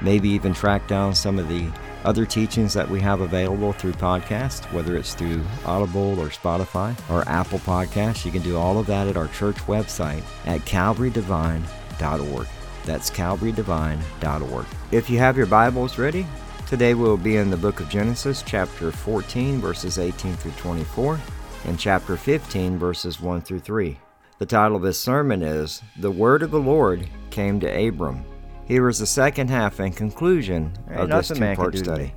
maybe 0.00 0.28
even 0.28 0.54
track 0.54 0.86
down 0.86 1.14
some 1.14 1.38
of 1.38 1.48
the 1.48 1.68
other 2.04 2.24
teachings 2.24 2.72
that 2.74 2.88
we 2.88 3.00
have 3.00 3.20
available 3.20 3.72
through 3.72 3.92
podcast, 3.92 4.70
whether 4.72 4.96
it's 4.96 5.14
through 5.14 5.42
Audible 5.64 6.18
or 6.20 6.28
Spotify 6.28 6.96
or 7.10 7.28
Apple 7.28 7.58
Podcasts. 7.60 8.24
You 8.24 8.30
can 8.30 8.42
do 8.42 8.56
all 8.56 8.78
of 8.78 8.86
that 8.86 9.08
at 9.08 9.16
our 9.16 9.28
church 9.28 9.56
website 9.66 10.22
at 10.46 10.60
calvarydevine.org. 10.60 12.46
That's 12.84 13.10
calvarydevine.org. 13.10 14.66
If 14.92 15.10
you 15.10 15.18
have 15.18 15.36
your 15.36 15.46
Bibles 15.46 15.98
ready, 15.98 16.26
today 16.66 16.94
we'll 16.94 17.16
be 17.16 17.36
in 17.36 17.50
the 17.50 17.56
book 17.56 17.80
of 17.80 17.88
Genesis, 17.88 18.42
chapter 18.46 18.90
14, 18.90 19.60
verses 19.60 19.98
18 19.98 20.34
through 20.34 20.52
24, 20.52 21.20
and 21.66 21.78
chapter 21.78 22.16
15, 22.16 22.78
verses 22.78 23.20
1 23.20 23.42
through 23.42 23.60
3. 23.60 23.98
The 24.38 24.46
title 24.46 24.76
of 24.76 24.82
this 24.82 25.00
sermon 25.00 25.42
is 25.42 25.82
The 25.98 26.12
Word 26.12 26.44
of 26.44 26.52
the 26.52 26.60
Lord 26.60 27.08
Came 27.30 27.58
to 27.60 27.88
Abram. 27.88 28.24
Here 28.68 28.86
is 28.90 28.98
the 28.98 29.06
second 29.06 29.48
half 29.48 29.80
and 29.80 29.96
conclusion 29.96 30.74
of 30.90 31.08
this 31.08 31.28
two-part 31.28 31.78
study. 31.78 32.12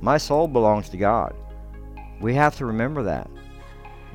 My 0.00 0.18
soul 0.18 0.48
belongs 0.48 0.88
to 0.88 0.96
God. 0.96 1.36
We 2.20 2.34
have 2.34 2.56
to 2.56 2.66
remember 2.66 3.04
that. 3.04 3.30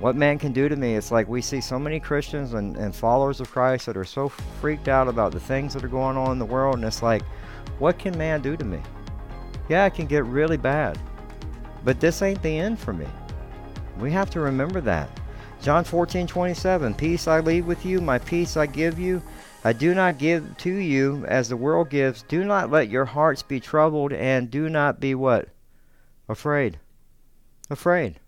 What 0.02 0.18
man 0.18 0.38
can 0.38 0.52
do 0.52 0.68
to 0.68 0.76
me, 0.76 0.96
it's 0.96 1.10
like 1.10 1.30
we 1.30 1.42
see 1.42 1.62
so 1.62 1.80
many 1.80 2.02
Christians 2.02 2.54
and, 2.54 2.76
and 2.76 2.94
followers 2.94 3.40
of 3.40 3.50
Christ 3.50 3.86
that 3.86 3.96
are 3.96 4.04
so 4.04 4.28
freaked 4.28 4.90
out 4.90 5.08
about 5.08 5.32
the 5.32 5.40
things 5.40 5.74
that 5.74 5.86
are 5.86 5.90
going 5.90 6.18
on 6.18 6.34
in 6.34 6.40
the 6.40 6.46
world, 6.46 6.76
and 6.76 6.84
it's 6.84 7.02
like, 7.02 7.22
what 7.80 7.98
can 7.98 8.18
man 8.18 8.42
do 8.42 8.58
to 8.58 8.66
me? 8.66 8.82
Yeah, 9.70 9.86
it 9.86 9.94
can 9.94 10.06
get 10.06 10.26
really 10.26 10.58
bad. 10.58 11.00
But 11.86 12.02
this 12.02 12.22
ain't 12.22 12.42
the 12.42 12.60
end 12.60 12.78
for 12.78 12.92
me. 12.92 13.08
We 14.00 14.12
have 14.12 14.30
to 14.32 14.42
remember 14.42 14.82
that. 14.82 15.10
John 15.62 15.86
14, 15.86 16.28
27, 16.28 16.94
Peace 16.96 17.26
I 17.26 17.40
leave 17.40 17.66
with 17.66 17.86
you, 17.86 18.02
my 18.02 18.20
peace 18.20 18.58
I 18.58 18.66
give 18.66 19.00
you. 19.00 19.22
I 19.66 19.72
do 19.72 19.96
not 19.96 20.18
give 20.18 20.58
to 20.58 20.74
you 20.74 21.26
as 21.26 21.48
the 21.48 21.56
world 21.56 21.90
gives. 21.90 22.24
Do 22.24 22.44
not 22.44 22.70
let 22.70 22.90
your 22.90 23.06
hearts 23.06 23.44
be 23.44 23.62
troubled, 23.62 24.12
and 24.12 24.52
do 24.52 24.68
not 24.68 25.00
be 25.00 25.16
what? 25.16 25.48
Afraid. 26.28 26.80
Afraid. 27.70 28.20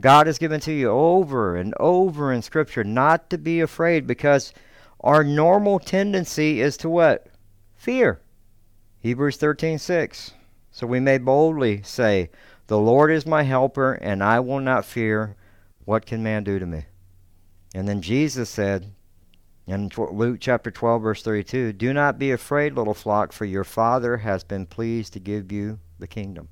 God 0.00 0.26
has 0.26 0.38
given 0.38 0.60
to 0.62 0.72
you 0.72 0.90
over 0.90 1.54
and 1.54 1.72
over 1.78 2.32
in 2.32 2.42
Scripture 2.42 2.82
not 2.82 3.30
to 3.30 3.38
be 3.38 3.60
afraid 3.60 4.08
because 4.08 4.52
our 5.00 5.22
normal 5.22 5.78
tendency 5.78 6.60
is 6.60 6.76
to 6.78 6.90
what? 6.90 7.28
Fear. 7.76 8.20
Hebrews 8.98 9.36
13:6. 9.36 10.32
So 10.72 10.86
we 10.86 10.98
may 10.98 11.18
boldly 11.18 11.82
say, 11.82 12.28
"The 12.66 12.78
Lord 12.78 13.12
is 13.12 13.24
my 13.24 13.44
helper, 13.44 13.92
and 13.92 14.22
I 14.22 14.40
will 14.40 14.60
not 14.60 14.84
fear. 14.84 15.36
What 15.84 16.06
can 16.06 16.24
man 16.24 16.42
do 16.42 16.58
to 16.58 16.66
me?" 16.66 16.86
And 17.72 17.88
then 17.88 18.02
Jesus 18.02 18.50
said, 18.50 18.92
in 19.66 19.90
Luke 19.96 20.38
chapter 20.40 20.70
12, 20.70 21.02
verse 21.02 21.22
32, 21.22 21.72
do 21.72 21.92
not 21.92 22.18
be 22.18 22.30
afraid, 22.30 22.74
little 22.74 22.94
flock, 22.94 23.32
for 23.32 23.44
your 23.44 23.64
Father 23.64 24.18
has 24.18 24.44
been 24.44 24.64
pleased 24.64 25.12
to 25.14 25.20
give 25.20 25.50
you 25.50 25.80
the 25.98 26.06
kingdom. 26.06 26.48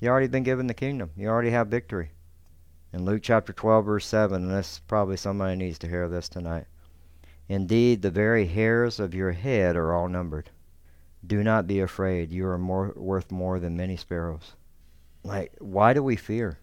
You 0.00 0.08
already 0.08 0.28
been 0.28 0.44
given 0.44 0.68
the 0.68 0.74
kingdom. 0.74 1.10
You 1.16 1.28
already 1.28 1.50
have 1.50 1.66
victory. 1.66 2.12
In 2.92 3.04
Luke 3.04 3.22
chapter 3.24 3.52
12, 3.52 3.84
verse 3.84 4.06
7, 4.06 4.42
and 4.42 4.50
this 4.50 4.80
probably 4.86 5.16
somebody 5.16 5.56
needs 5.56 5.78
to 5.80 5.88
hear 5.88 6.08
this 6.08 6.28
tonight. 6.28 6.66
Indeed, 7.48 8.02
the 8.02 8.10
very 8.10 8.46
hairs 8.46 9.00
of 9.00 9.14
your 9.14 9.32
head 9.32 9.74
are 9.74 9.92
all 9.92 10.08
numbered. 10.08 10.50
Do 11.26 11.42
not 11.42 11.66
be 11.66 11.80
afraid. 11.80 12.30
You 12.30 12.46
are 12.46 12.58
more, 12.58 12.92
worth 12.94 13.32
more 13.32 13.58
than 13.58 13.76
many 13.76 13.96
sparrows. 13.96 14.54
Like, 15.24 15.52
why 15.58 15.92
do 15.92 16.04
we 16.04 16.14
fear? 16.14 16.58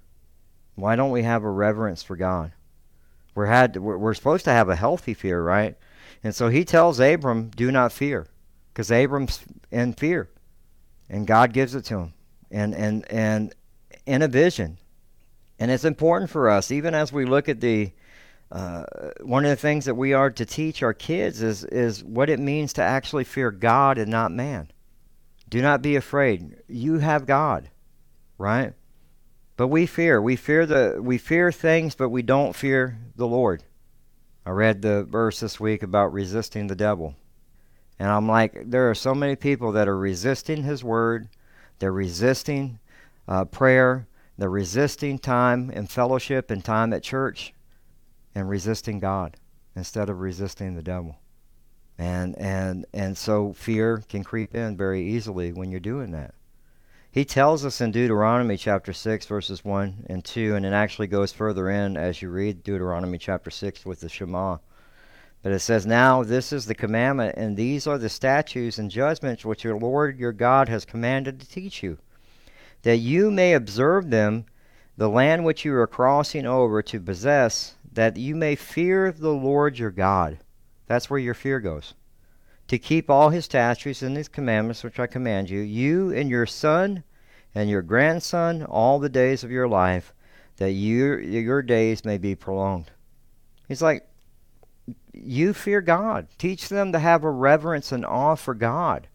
Why 0.76 0.96
don't 0.96 1.12
we 1.12 1.24
have 1.24 1.44
a 1.44 1.50
reverence 1.50 2.02
for 2.02 2.16
God? 2.16 2.54
We're 3.36 3.46
had 3.48 3.76
we're, 3.78 3.98
we're 3.98 4.14
supposed 4.14 4.46
to 4.46 4.52
have 4.52 4.70
a 4.70 4.76
healthy 4.76 5.14
fear, 5.14 5.44
right? 5.44 5.78
And 6.24 6.34
so 6.34 6.50
he 6.50 6.66
tells 6.66 7.00
Abram, 7.00 7.50
"Do 7.50 7.72
not 7.72 7.92
fear," 7.92 8.28
because 8.74 8.92
Abram's 8.92 9.44
in 9.70 9.94
fear, 9.94 10.30
and 11.10 11.28
God 11.28 11.54
gives 11.54 11.76
it 11.76 11.84
to 11.86 12.00
him, 12.00 12.14
and 12.50 12.74
and 12.74 13.06
and 13.12 13.54
in 14.06 14.22
a 14.22 14.28
vision. 14.28 14.78
And 15.60 15.70
it's 15.70 15.86
important 15.86 16.32
for 16.32 16.50
us, 16.50 16.72
even 16.72 16.94
as 16.94 17.14
we 17.14 17.26
look 17.26 17.48
at 17.48 17.62
the 17.62 17.92
uh, 18.52 18.86
one 19.22 19.44
of 19.44 19.50
the 19.50 19.56
things 19.56 19.86
that 19.86 19.96
we 19.96 20.14
are 20.14 20.30
to 20.30 20.46
teach 20.46 20.82
our 20.82 20.94
kids 20.94 21.42
is 21.42 21.66
is 21.66 22.04
what 22.04 22.30
it 22.30 22.40
means 22.40 22.74
to 22.74 22.82
actually 22.82 23.26
fear 23.26 23.52
God 23.52 23.98
and 23.98 24.10
not 24.10 24.32
man. 24.32 24.72
Do 25.50 25.62
not 25.62 25.82
be 25.82 25.96
afraid. 25.96 26.58
You 26.68 27.00
have 27.00 27.26
God, 27.26 27.70
right? 28.38 28.74
But 29.58 29.68
we 29.70 29.86
fear. 29.86 30.22
We 30.22 30.36
fear 30.36 30.66
the 30.66 31.00
we 31.02 31.18
fear 31.18 31.52
things, 31.52 31.96
but 31.96 32.10
we 32.10 32.22
don't 32.22 32.56
fear 32.56 32.98
the 33.16 33.28
Lord. 33.28 33.64
I 34.46 34.52
read 34.52 34.82
the 34.82 35.04
verse 35.04 35.40
this 35.40 35.60
week 35.60 35.82
about 35.82 36.14
resisting 36.14 36.68
the 36.68 36.76
devil. 36.76 37.16
And 37.98 38.10
I'm 38.10 38.28
like, 38.28 38.70
there 38.70 38.90
are 38.90 38.96
so 38.96 39.16
many 39.16 39.36
people 39.36 39.72
that 39.72 39.88
are 39.88 39.98
resisting 39.98 40.64
his 40.64 40.84
word. 40.84 41.30
They're 41.80 41.92
resisting 41.92 42.80
uh, 43.28 43.46
prayer. 43.46 44.08
They're 44.38 44.50
resisting 44.50 45.18
time 45.18 45.72
and 45.74 45.90
fellowship 45.90 46.52
and 46.52 46.64
time 46.64 46.92
at 46.92 47.04
church 47.04 47.54
and 48.36 48.50
resisting 48.50 49.00
God 49.00 49.38
instead 49.76 50.10
of 50.10 50.20
resisting 50.20 50.76
the 50.76 50.84
devil. 50.84 51.16
And 51.98 52.38
and 52.38 52.86
and 52.94 53.18
so 53.18 53.54
fear 53.54 54.04
can 54.10 54.26
creep 54.26 54.54
in 54.54 54.76
very 54.76 55.02
easily 55.02 55.54
when 55.54 55.72
you're 55.72 55.80
doing 55.80 56.12
that. 56.12 56.36
He 57.16 57.24
tells 57.24 57.64
us 57.64 57.80
in 57.80 57.92
Deuteronomy 57.92 58.58
chapter 58.58 58.92
6, 58.92 59.26
verses 59.28 59.64
1 59.64 60.08
and 60.10 60.26
2, 60.26 60.54
and 60.54 60.66
it 60.66 60.74
actually 60.74 61.08
goes 61.08 61.32
further 61.32 61.70
in 61.70 61.96
as 61.96 62.22
you 62.22 62.30
read 62.30 62.62
Deuteronomy 62.62 63.18
chapter 63.18 63.50
6 63.50 63.86
with 63.86 64.02
the 64.02 64.10
Shema. 64.10 64.58
But 65.42 65.54
it 65.54 65.60
says, 65.60 65.86
Now 65.86 66.24
this 66.24 66.52
is 66.52 66.66
the 66.66 66.76
commandment, 66.76 67.36
and 67.38 67.56
these 67.56 67.88
are 67.88 67.98
the 67.98 68.10
statutes 68.10 68.80
and 68.80 68.92
judgments 68.92 69.46
which 69.46 69.64
your 69.64 69.80
Lord 69.80 70.20
your 70.20 70.34
God 70.34 70.68
has 70.68 70.84
commanded 70.84 71.40
to 71.40 71.48
teach 71.48 71.82
you, 71.82 72.00
that 72.82 72.98
you 72.98 73.32
may 73.32 73.54
observe 73.54 74.10
them, 74.10 74.44
the 74.98 75.08
land 75.08 75.46
which 75.46 75.64
you 75.64 75.74
are 75.76 75.88
crossing 75.88 76.46
over 76.46 76.82
to 76.82 77.00
possess, 77.00 77.76
that 77.94 78.18
you 78.18 78.36
may 78.36 78.56
fear 78.56 79.14
the 79.14 79.32
Lord 79.32 79.80
your 79.80 79.90
God. 79.90 80.40
That's 80.88 81.10
where 81.10 81.18
your 81.18 81.34
fear 81.34 81.62
goes 81.62 81.94
to 82.68 82.80
keep 82.80 83.10
all 83.10 83.30
his 83.30 83.46
statutes 83.46 84.02
and 84.02 84.18
his 84.18 84.28
commandments 84.28 84.84
which 84.84 85.00
I 85.00 85.08
command 85.08 85.50
you, 85.50 85.60
you 85.60 86.12
and 86.12 86.30
your 86.30 86.46
son 86.46 87.04
and 87.56 87.70
your 87.70 87.82
grandson 87.82 88.64
all 88.64 89.00
the 89.00 89.10
days 89.10 89.44
of 89.44 89.50
your 89.52 89.68
life, 89.68 90.14
that 90.58 90.72
your 90.72 91.20
your 91.20 91.62
days 91.62 92.06
may 92.06 92.18
be 92.18 92.36
prolonged. 92.36 92.92
He's 93.68 93.82
like, 93.82 94.08
you 95.14 95.54
fear 95.54 95.82
God. 95.82 96.28
Teach 96.38 96.70
them 96.70 96.92
to 96.92 97.00
have 97.00 97.24
a 97.24 97.32
reverence 97.32 97.92
and 97.92 98.06
awe 98.06 98.36
for 98.36 98.54
God. 98.54 99.08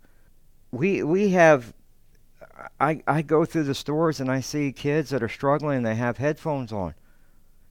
We 0.72 1.02
we 1.02 1.30
have 1.30 1.74
I, 2.80 3.02
I 3.06 3.22
go 3.22 3.44
through 3.44 3.64
the 3.64 3.74
stores 3.74 4.20
and 4.20 4.30
I 4.30 4.40
see 4.40 4.72
kids 4.72 5.10
that 5.10 5.22
are 5.22 5.28
struggling. 5.28 5.82
They 5.82 5.94
have 5.94 6.18
headphones 6.18 6.72
on 6.72 6.94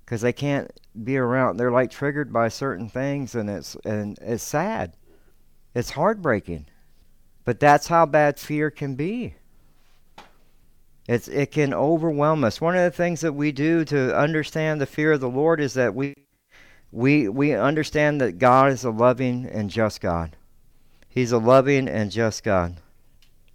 because 0.05 0.21
they 0.21 0.33
can't 0.33 0.71
be 1.03 1.17
around. 1.17 1.57
They're 1.57 1.71
like 1.71 1.91
triggered 1.91 2.33
by 2.33 2.49
certain 2.49 2.89
things, 2.89 3.35
and 3.35 3.49
it's 3.49 3.75
and 3.85 4.17
it's 4.21 4.43
sad. 4.43 4.95
It's 5.75 5.91
heartbreaking. 5.91 6.65
But 7.45 7.59
that's 7.59 7.87
how 7.87 8.05
bad 8.05 8.39
fear 8.39 8.69
can 8.69 8.95
be. 8.95 9.35
It's, 11.11 11.27
it 11.27 11.49
can 11.49 11.73
overwhelm 11.73 12.43
us. 12.43 12.61
One 12.61 12.75
of 12.75 12.83
the 12.83 12.95
things 12.95 13.21
that 13.21 13.33
we 13.33 13.51
do 13.51 13.83
to 13.85 14.15
understand 14.15 14.79
the 14.79 14.85
fear 14.85 15.13
of 15.13 15.21
the 15.21 15.27
Lord 15.27 15.59
is 15.59 15.73
that 15.73 15.95
we, 15.95 16.13
we, 16.91 17.27
we 17.27 17.51
understand 17.53 18.21
that 18.21 18.37
God 18.37 18.71
is 18.71 18.83
a 18.83 18.91
loving 18.91 19.47
and 19.47 19.71
just 19.71 20.01
God. 20.01 20.37
He's 21.09 21.31
a 21.31 21.39
loving 21.39 21.87
and 21.87 22.11
just 22.11 22.43
God. 22.43 22.75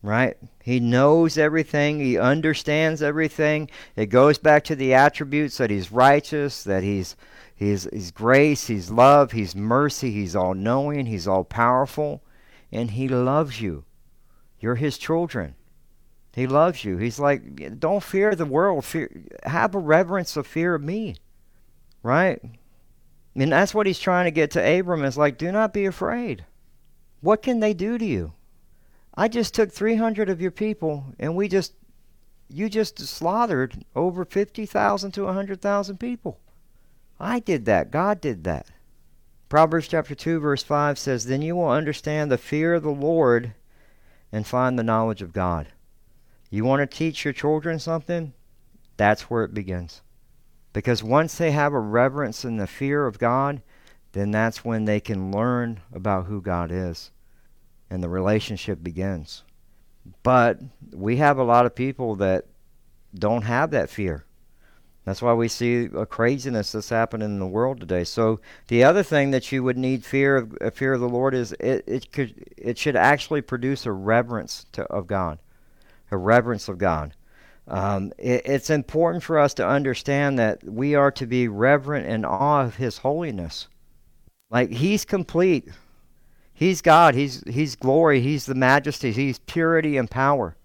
right? 0.05 0.37
He 0.63 0.81
knows 0.81 1.39
everything, 1.39 1.99
he 1.99 2.19
understands 2.19 3.03
everything. 3.03 3.71
It 3.97 4.07
goes 4.07 4.39
back 4.39 4.63
to 4.65 4.77
the 4.77 4.93
attributes 4.93 5.57
that 5.57 5.71
he's 5.71 5.91
righteous, 5.91 6.63
that 6.65 6.83
he's 6.83 7.17
he's 7.57 7.89
he's 7.91 8.11
grace, 8.11 8.67
he's 8.67 8.91
love, 8.91 9.33
he's 9.33 9.57
mercy, 9.57 10.11
he's 10.11 10.37
all 10.37 10.53
knowing, 10.55 11.07
he's 11.07 11.27
all 11.27 11.43
powerful, 11.43 12.23
and 12.71 12.91
he 12.93 13.09
loves 13.09 13.63
you. 13.63 13.85
You're 14.61 14.75
his 14.77 14.99
children. 14.99 15.55
He 16.35 16.49
loves 16.49 16.85
you. 16.85 16.97
He's 16.97 17.21
like, 17.21 17.79
don't 17.79 18.03
fear 18.03 18.35
the 18.35 18.45
world. 18.45 18.85
Fear, 18.85 19.11
have 19.45 19.75
a 19.75 19.79
reverence 19.79 20.37
of 20.37 20.47
fear 20.47 20.75
of 20.75 20.83
me. 20.83 21.17
Right? 22.03 22.41
And 23.37 23.53
that's 23.53 23.75
what 23.75 23.87
he's 23.87 24.01
trying 24.01 24.25
to 24.25 24.31
get 24.33 24.51
to 24.53 24.79
Abram 24.79 25.05
is 25.05 25.17
like, 25.17 25.39
do 25.39 25.53
not 25.53 25.73
be 25.73 25.87
afraid. 25.87 26.45
What 27.21 27.43
can 27.43 27.61
they 27.61 27.73
do 27.73 27.99
to 27.99 28.05
you? 28.05 28.33
I 29.15 29.29
just 29.29 29.55
took 29.55 29.71
300 29.71 30.29
of 30.29 30.41
your 30.41 30.51
people 30.51 31.05
and 31.21 31.37
we 31.37 31.47
just, 31.47 31.73
you 32.49 32.69
just 32.69 32.99
slaughtered 32.99 33.85
over 33.95 34.25
50,000 34.25 35.13
to 35.13 35.25
100,000 35.25 35.99
people. 35.99 36.41
I 37.19 37.39
did 37.39 37.65
that. 37.67 37.93
God 37.93 38.21
did 38.21 38.43
that. 38.45 38.67
Proverbs 39.49 39.87
chapter 39.87 40.17
2, 40.17 40.41
verse 40.41 40.65
5 40.65 40.99
says, 40.99 41.27
Then 41.27 41.43
you 41.43 41.55
will 41.55 41.69
understand 41.69 42.31
the 42.31 42.39
fear 42.39 42.75
of 42.75 42.83
the 42.83 42.91
Lord 42.91 43.55
and 44.33 44.45
find 44.45 44.77
the 44.77 44.83
knowledge 44.83 45.23
of 45.23 45.33
God. 45.33 45.69
You 46.55 46.65
want 46.65 46.89
to 46.89 46.97
teach 46.97 47.25
your 47.25 47.33
children 47.33 47.81
something? 47.81 48.33
That's 48.97 49.23
where 49.23 49.43
it 49.43 49.55
begins. 49.55 50.03
Because 50.73 51.03
once 51.03 51.37
they 51.37 51.51
have 51.51 51.73
a 51.73 51.81
reverence 51.81 52.45
and 52.45 52.61
the 52.61 52.69
fear 52.69 53.09
of 53.09 53.19
God, 53.19 53.61
then 54.13 54.31
that's 54.31 54.65
when 54.65 54.85
they 54.85 55.01
can 55.01 55.33
learn 55.33 55.81
about 55.93 56.27
who 56.27 56.41
God 56.41 56.71
is 56.71 57.11
and 57.91 58.05
the 58.05 58.09
relationship 58.09 58.85
begins. 58.85 59.43
But 60.23 60.61
we 60.93 61.17
have 61.17 61.39
a 61.39 61.43
lot 61.43 61.67
of 61.67 61.75
people 61.75 62.15
that 62.17 62.47
don't 63.13 63.43
have 63.43 63.73
that 63.73 63.91
fear. 63.91 64.25
That's 65.05 65.23
why 65.23 65.33
we 65.33 65.49
see 65.49 65.87
a 65.87 66.07
craziness 66.07 66.71
that's 66.71 66.91
happening 66.91 67.31
in 67.31 67.41
the 67.41 67.49
world 67.49 67.81
today. 67.81 68.05
So 68.05 68.39
the 68.69 68.85
other 68.85 69.03
thing 69.03 69.33
that 69.33 69.51
you 69.51 69.65
would 69.65 69.77
need 69.77 70.05
fear 70.05 70.37
of 70.37 70.75
fear 70.75 70.93
of 70.93 71.01
the 71.01 71.09
Lord 71.09 71.35
is 71.35 71.51
it, 71.59 71.83
it 71.89 72.13
could 72.13 72.45
it 72.57 72.79
should 72.79 72.95
actually 72.95 73.43
produce 73.43 73.87
a 73.87 73.93
reverence 73.93 74.67
to, 74.71 74.85
of 74.85 75.09
God, 75.09 75.41
a 76.15 76.19
reverence 76.19 76.69
of 76.69 76.79
God. 76.79 77.15
Um, 77.67 78.13
it, 78.19 78.43
it's 78.47 78.71
important 78.71 79.23
for 79.23 79.39
us 79.39 79.55
to 79.55 79.67
understand 79.67 80.39
that 80.39 80.65
we 80.65 80.95
are 80.95 81.11
to 81.13 81.27
be 81.27 81.49
reverent 81.49 82.07
in 82.07 82.25
awe 82.25 82.63
of 82.63 82.77
His 82.77 82.99
holiness. 82.99 83.69
Like 84.51 84.71
He's 84.71 85.05
complete. 85.05 85.69
He's 86.55 86.81
God. 86.81 87.15
He's 87.15 87.43
He's 87.49 87.77
glory. 87.77 88.21
He's 88.21 88.47
the 88.47 88.55
majesty. 88.55 89.13
He's 89.13 89.39
purity 89.41 89.97
and 89.97 90.11
power. 90.11 90.57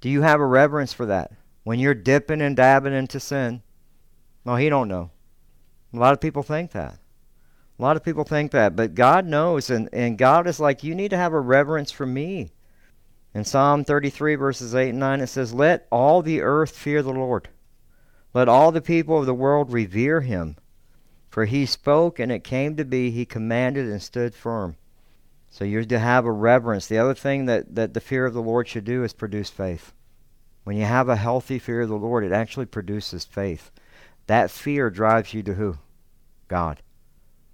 Do 0.00 0.08
you 0.08 0.22
have 0.22 0.40
a 0.40 0.46
reverence 0.46 0.92
for 0.92 1.06
that? 1.06 1.32
When 1.64 1.80
you're 1.80 1.94
dipping 1.94 2.40
and 2.40 2.56
dabbing 2.56 2.94
into 2.94 3.20
sin, 3.20 3.62
well, 4.44 4.56
He 4.56 4.68
don't 4.68 4.88
know. 4.88 5.10
A 5.92 5.98
lot 5.98 6.12
of 6.12 6.20
people 6.20 6.42
think 6.42 6.70
that. 6.72 6.98
A 7.78 7.82
lot 7.82 7.96
of 7.96 8.04
people 8.04 8.24
think 8.24 8.50
that, 8.52 8.74
but 8.74 8.94
God 8.94 9.24
knows, 9.24 9.70
and, 9.70 9.88
and 9.92 10.18
God 10.18 10.48
is 10.48 10.58
like, 10.58 10.82
you 10.82 10.96
need 10.96 11.10
to 11.10 11.16
have 11.16 11.32
a 11.32 11.40
reverence 11.40 11.92
for 11.92 12.06
me. 12.06 12.50
In 13.34 13.44
Psalm 13.44 13.84
33, 13.84 14.34
verses 14.36 14.74
8 14.74 14.90
and 14.90 14.98
9, 14.98 15.20
it 15.20 15.26
says, 15.26 15.52
Let 15.52 15.86
all 15.90 16.22
the 16.22 16.40
earth 16.40 16.76
fear 16.76 17.02
the 17.02 17.12
Lord. 17.12 17.48
Let 18.34 18.48
all 18.48 18.72
the 18.72 18.80
people 18.80 19.18
of 19.18 19.26
the 19.26 19.34
world 19.34 19.72
revere 19.72 20.22
him. 20.22 20.56
For 21.28 21.44
he 21.44 21.66
spoke, 21.66 22.18
and 22.18 22.32
it 22.32 22.42
came 22.42 22.76
to 22.76 22.84
be. 22.84 23.10
He 23.10 23.24
commanded 23.24 23.86
and 23.86 24.02
stood 24.02 24.34
firm. 24.34 24.76
So 25.50 25.64
you're 25.64 25.84
to 25.84 25.98
have 25.98 26.24
a 26.24 26.32
reverence. 26.32 26.86
The 26.86 26.98
other 26.98 27.14
thing 27.14 27.46
that, 27.46 27.74
that 27.74 27.94
the 27.94 28.00
fear 28.00 28.26
of 28.26 28.34
the 28.34 28.42
Lord 28.42 28.68
should 28.68 28.84
do 28.84 29.04
is 29.04 29.12
produce 29.12 29.50
faith. 29.50 29.92
When 30.64 30.76
you 30.76 30.84
have 30.84 31.08
a 31.08 31.16
healthy 31.16 31.58
fear 31.58 31.82
of 31.82 31.88
the 31.88 31.96
Lord, 31.96 32.24
it 32.24 32.32
actually 32.32 32.66
produces 32.66 33.24
faith. 33.24 33.70
That 34.26 34.50
fear 34.50 34.90
drives 34.90 35.32
you 35.32 35.42
to 35.44 35.54
who? 35.54 35.78
God. 36.48 36.82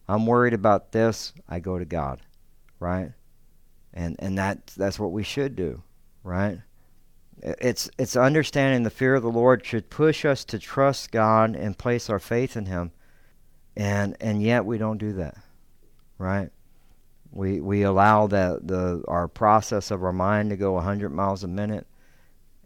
I'm 0.08 0.26
worried 0.26 0.54
about 0.54 0.92
this, 0.92 1.32
I 1.48 1.60
go 1.60 1.78
to 1.78 1.84
God. 1.84 2.20
Right? 2.80 3.12
And 3.94 4.16
and 4.18 4.36
that 4.36 4.66
that's 4.76 4.98
what 4.98 5.12
we 5.12 5.22
should 5.22 5.54
do, 5.54 5.82
right? 6.24 6.58
It's 7.40 7.88
it's 7.96 8.16
understanding 8.16 8.82
the 8.82 8.90
fear 8.90 9.14
of 9.14 9.22
the 9.22 9.30
Lord 9.30 9.64
should 9.64 9.88
push 9.88 10.24
us 10.24 10.44
to 10.46 10.58
trust 10.58 11.12
God 11.12 11.54
and 11.54 11.78
place 11.78 12.10
our 12.10 12.18
faith 12.18 12.56
in 12.56 12.66
him. 12.66 12.90
And 13.76 14.16
and 14.20 14.42
yet 14.42 14.64
we 14.64 14.78
don't 14.78 14.98
do 14.98 15.12
that. 15.14 15.36
Right? 16.18 16.50
We 17.30 17.60
we 17.60 17.82
allow 17.82 18.26
that 18.26 18.66
the 18.66 19.04
our 19.06 19.28
process 19.28 19.92
of 19.92 20.02
our 20.02 20.12
mind 20.12 20.50
to 20.50 20.56
go 20.56 20.72
100 20.72 21.10
miles 21.10 21.44
a 21.44 21.48
minute, 21.48 21.86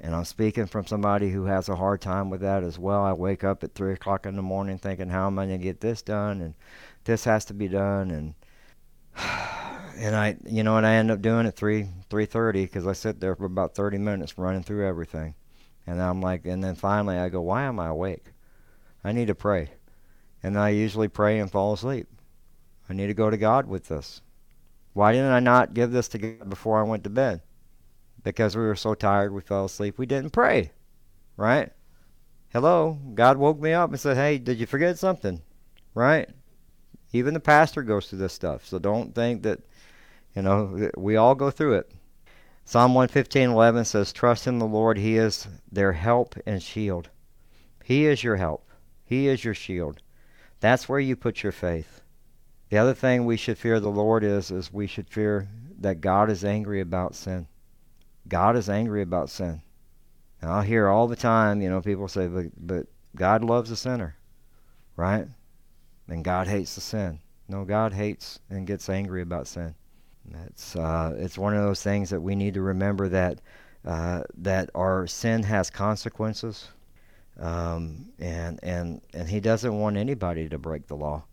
and 0.01 0.15
I'm 0.15 0.25
speaking 0.25 0.67
from 0.67 0.87
somebody 0.87 1.31
who 1.31 1.45
has 1.45 1.69
a 1.69 1.77
hard 1.77 2.01
time 2.01 2.31
with 2.31 2.41
that 2.41 2.63
as 2.63 2.79
well. 2.79 3.03
I 3.03 3.13
wake 3.13 3.45
up 3.45 3.63
at 3.65 3.75
three 3.75 3.93
o'clock 3.93 4.25
in 4.25 4.37
the 4.37 4.43
morning 4.43 4.79
thinking, 4.79 5.11
"How 5.11 5.27
am 5.27 5.39
I 5.39 5.47
going 5.47 5.59
to 5.59 5.65
get 5.65 5.81
this 5.81 6.01
done?" 6.01 6.41
and 6.41 6.55
this 7.05 7.25
has 7.25 7.45
to 7.47 7.55
be 7.55 7.69
done, 7.69 8.11
and 8.11 8.35
and 9.99 10.15
I, 10.15 10.37
you 10.47 10.63
know, 10.63 10.77
and 10.77 10.87
I 10.87 10.95
end 10.95 11.11
up 11.11 11.21
doing 11.21 11.47
it 11.47 11.57
three 11.57 11.89
three 12.09 12.27
thirty 12.27 12.65
because 12.65 12.87
I 12.87 12.93
sit 12.93 13.21
there 13.21 13.35
for 13.35 13.45
about 13.45 13.75
thirty 13.75 13.99
minutes 13.99 14.39
running 14.39 14.63
through 14.63 14.87
everything, 14.87 15.35
and 15.87 16.01
I'm 16.01 16.21
like, 16.21 16.47
and 16.47 16.63
then 16.63 16.75
finally 16.75 17.19
I 17.19 17.29
go, 17.29 17.41
"Why 17.41 17.65
am 17.65 17.81
I 17.81 17.89
awake? 17.89 18.33
I 19.05 19.13
need 19.13 19.27
to 19.27 19.35
pray," 19.35 19.71
and 20.43 20.59
I 20.59 20.71
usually 20.71 21.09
pray 21.09 21.39
and 21.39 21.51
fall 21.51 21.73
asleep. 21.73 22.07
I 22.89 22.95
need 22.95 23.09
to 23.09 23.15
go 23.15 23.29
to 23.29 23.37
God 23.37 23.67
with 23.67 23.89
this. 23.89 24.23
Why 24.95 25.13
didn't 25.13 25.33
I 25.33 25.41
not 25.41 25.75
give 25.75 25.93
this 25.93 26.09
to 26.09 26.19
God 26.19 26.49
before 26.49 26.81
I 26.81 26.85
went 26.85 27.05
to 27.05 27.11
bed? 27.11 27.43
Because 28.23 28.57
we 28.57 28.63
were 28.63 28.75
so 28.77 28.95
tired 28.95 29.33
we 29.33 29.41
fell 29.41 29.67
asleep. 29.67 29.99
We 29.99 30.07
didn't 30.07 30.31
pray. 30.31 30.73
Right? 31.37 31.71
Hello? 32.49 32.99
God 33.15 33.37
woke 33.37 33.61
me 33.61 33.73
up 33.73 33.91
and 33.91 34.01
said, 34.01 34.17
Hey, 34.17 34.39
did 34.39 34.59
you 34.59 34.67
forget 34.67 34.99
something? 34.99 35.43
Right? 35.95 36.29
Even 37.13 37.35
the 37.35 37.41
pastor 37.41 37.83
goes 37.83 38.09
through 38.09 38.19
this 38.19 38.33
stuff. 38.33 38.67
So 38.67 38.79
don't 38.79 39.15
think 39.15 39.43
that, 39.43 39.61
you 40.35 40.43
know, 40.43 40.91
we 40.97 41.17
all 41.17 41.35
go 41.35 41.51
through 41.51 41.75
it. 41.75 41.91
Psalm 42.65 42.93
115:11 42.93 43.87
says, 43.87 44.13
Trust 44.13 44.47
in 44.47 44.59
the 44.59 44.67
Lord. 44.67 44.99
He 44.99 45.17
is 45.17 45.49
their 45.73 45.93
help 45.93 46.35
and 46.45 46.63
shield. 46.63 47.09
He 47.83 48.05
is 48.05 48.23
your 48.23 48.37
help. 48.37 48.69
He 49.05 49.27
is 49.27 49.43
your 49.43 49.55
shield. 49.55 50.03
That's 50.61 50.89
where 50.89 51.01
you 51.01 51.17
put 51.17 51.43
your 51.43 51.53
faith. 51.53 52.03
The 52.69 52.77
other 52.77 52.93
thing 52.93 53.25
we 53.25 53.39
should 53.39 53.57
fear 53.57 53.81
the 53.81 53.89
Lord 53.89 54.23
is 54.23 54.51
is 54.51 54.71
we 54.71 54.87
should 54.87 55.09
fear 55.09 55.49
that 55.79 56.03
God 56.03 56.29
is 56.29 56.45
angry 56.45 56.81
about 56.81 57.15
sin. 57.15 57.47
God 58.29 58.57
is 58.57 58.69
angry 58.69 59.01
about 59.01 59.31
sin. 59.31 59.63
And 60.43 60.51
I'll 60.51 60.63
hear 60.63 60.89
all 60.89 61.09
the 61.09 61.17
time, 61.17 61.63
you 61.63 61.71
know, 61.71 61.81
people 61.81 62.09
say, 62.09 62.27
but, 62.27 62.47
but 62.59 62.87
God 63.17 63.43
loves 63.43 63.71
the 63.71 63.77
sinner, 63.77 64.17
right? 64.97 65.27
And 66.09 66.25
God 66.25 66.47
hates 66.47 66.75
the 66.75 66.81
sin. 66.81 67.21
No, 67.49 67.65
God 67.65 67.93
hates 67.93 68.41
and 68.51 68.67
gets 68.67 68.89
angry 68.89 69.23
about 69.23 69.47
sin. 69.47 69.75
It's 70.47 70.77
uh, 70.77 71.15
it's 71.17 71.39
one 71.39 71.55
of 71.55 71.63
those 71.63 71.83
things 71.83 72.11
that 72.11 72.21
we 72.21 72.35
need 72.35 72.55
to 72.55 72.61
remember 72.61 73.09
that 73.09 73.41
uh, 73.85 74.23
that 74.39 74.71
our 74.75 75.07
sin 75.07 75.43
has 75.45 75.71
consequences, 75.71 76.69
um, 77.39 78.07
and 78.19 78.61
and 78.63 79.01
and 79.15 79.29
He 79.29 79.41
doesn't 79.41 79.79
want 79.79 79.97
anybody 79.97 80.49
to 80.51 80.59
break 80.59 80.87
the 80.87 80.97
law 80.97 81.25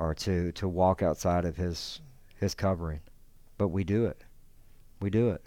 or 0.00 0.14
to, 0.14 0.50
to 0.52 0.66
walk 0.66 1.02
outside 1.02 1.44
of 1.44 1.56
his 1.56 2.00
his 2.36 2.54
covering. 2.54 3.00
But 3.58 3.68
we 3.68 3.84
do 3.84 4.06
it. 4.06 4.24
We 5.00 5.10
do 5.10 5.28
it. 5.28 5.44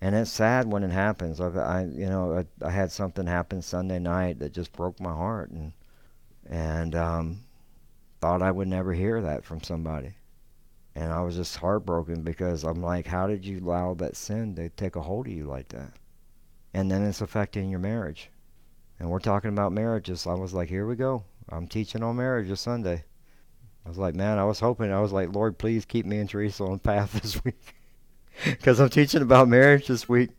And 0.00 0.14
it's 0.14 0.30
sad 0.30 0.66
when 0.66 0.82
it 0.82 0.90
happens. 0.90 1.40
I've, 1.40 1.56
I 1.56 1.84
you 1.84 2.06
know 2.06 2.38
I, 2.38 2.66
I 2.66 2.70
had 2.70 2.90
something 2.90 3.26
happen 3.26 3.62
Sunday 3.62 3.98
night 3.98 4.38
that 4.38 4.52
just 4.52 4.72
broke 4.72 4.98
my 4.98 5.12
heart 5.12 5.50
and 5.50 5.72
and 6.48 6.94
um, 6.94 7.40
thought 8.26 8.42
I 8.42 8.50
would 8.50 8.66
never 8.66 8.92
hear 8.92 9.22
that 9.22 9.44
from 9.44 9.62
somebody. 9.62 10.14
And 10.96 11.12
I 11.12 11.20
was 11.20 11.36
just 11.36 11.58
heartbroken 11.58 12.22
because 12.22 12.64
I'm 12.64 12.82
like, 12.82 13.06
how 13.06 13.28
did 13.28 13.44
you 13.44 13.60
allow 13.60 13.94
that 13.94 14.16
sin 14.16 14.56
to 14.56 14.68
take 14.68 14.96
a 14.96 15.00
hold 15.00 15.28
of 15.28 15.32
you 15.32 15.44
like 15.44 15.68
that? 15.68 15.92
And 16.74 16.90
then 16.90 17.04
it's 17.04 17.20
affecting 17.20 17.70
your 17.70 17.78
marriage. 17.78 18.30
And 18.98 19.10
we're 19.10 19.20
talking 19.20 19.50
about 19.50 19.70
marriages. 19.70 20.26
I 20.26 20.34
was 20.34 20.52
like, 20.52 20.68
here 20.68 20.88
we 20.88 20.96
go. 20.96 21.22
I'm 21.48 21.68
teaching 21.68 22.02
on 22.02 22.16
marriage 22.16 22.48
this 22.48 22.62
Sunday. 22.62 23.04
I 23.84 23.88
was 23.88 23.96
like, 23.96 24.16
man, 24.16 24.38
I 24.38 24.44
was 24.44 24.58
hoping, 24.58 24.90
I 24.90 25.00
was 25.00 25.12
like, 25.12 25.32
Lord, 25.32 25.56
please 25.56 25.84
keep 25.84 26.04
me 26.04 26.18
and 26.18 26.28
Teresa 26.28 26.64
on 26.64 26.80
path 26.80 27.12
this 27.22 27.44
week. 27.44 27.76
Because 28.44 28.80
I'm 28.80 28.90
teaching 28.90 29.22
about 29.22 29.46
marriage 29.46 29.86
this 29.86 30.08
week. 30.08 30.30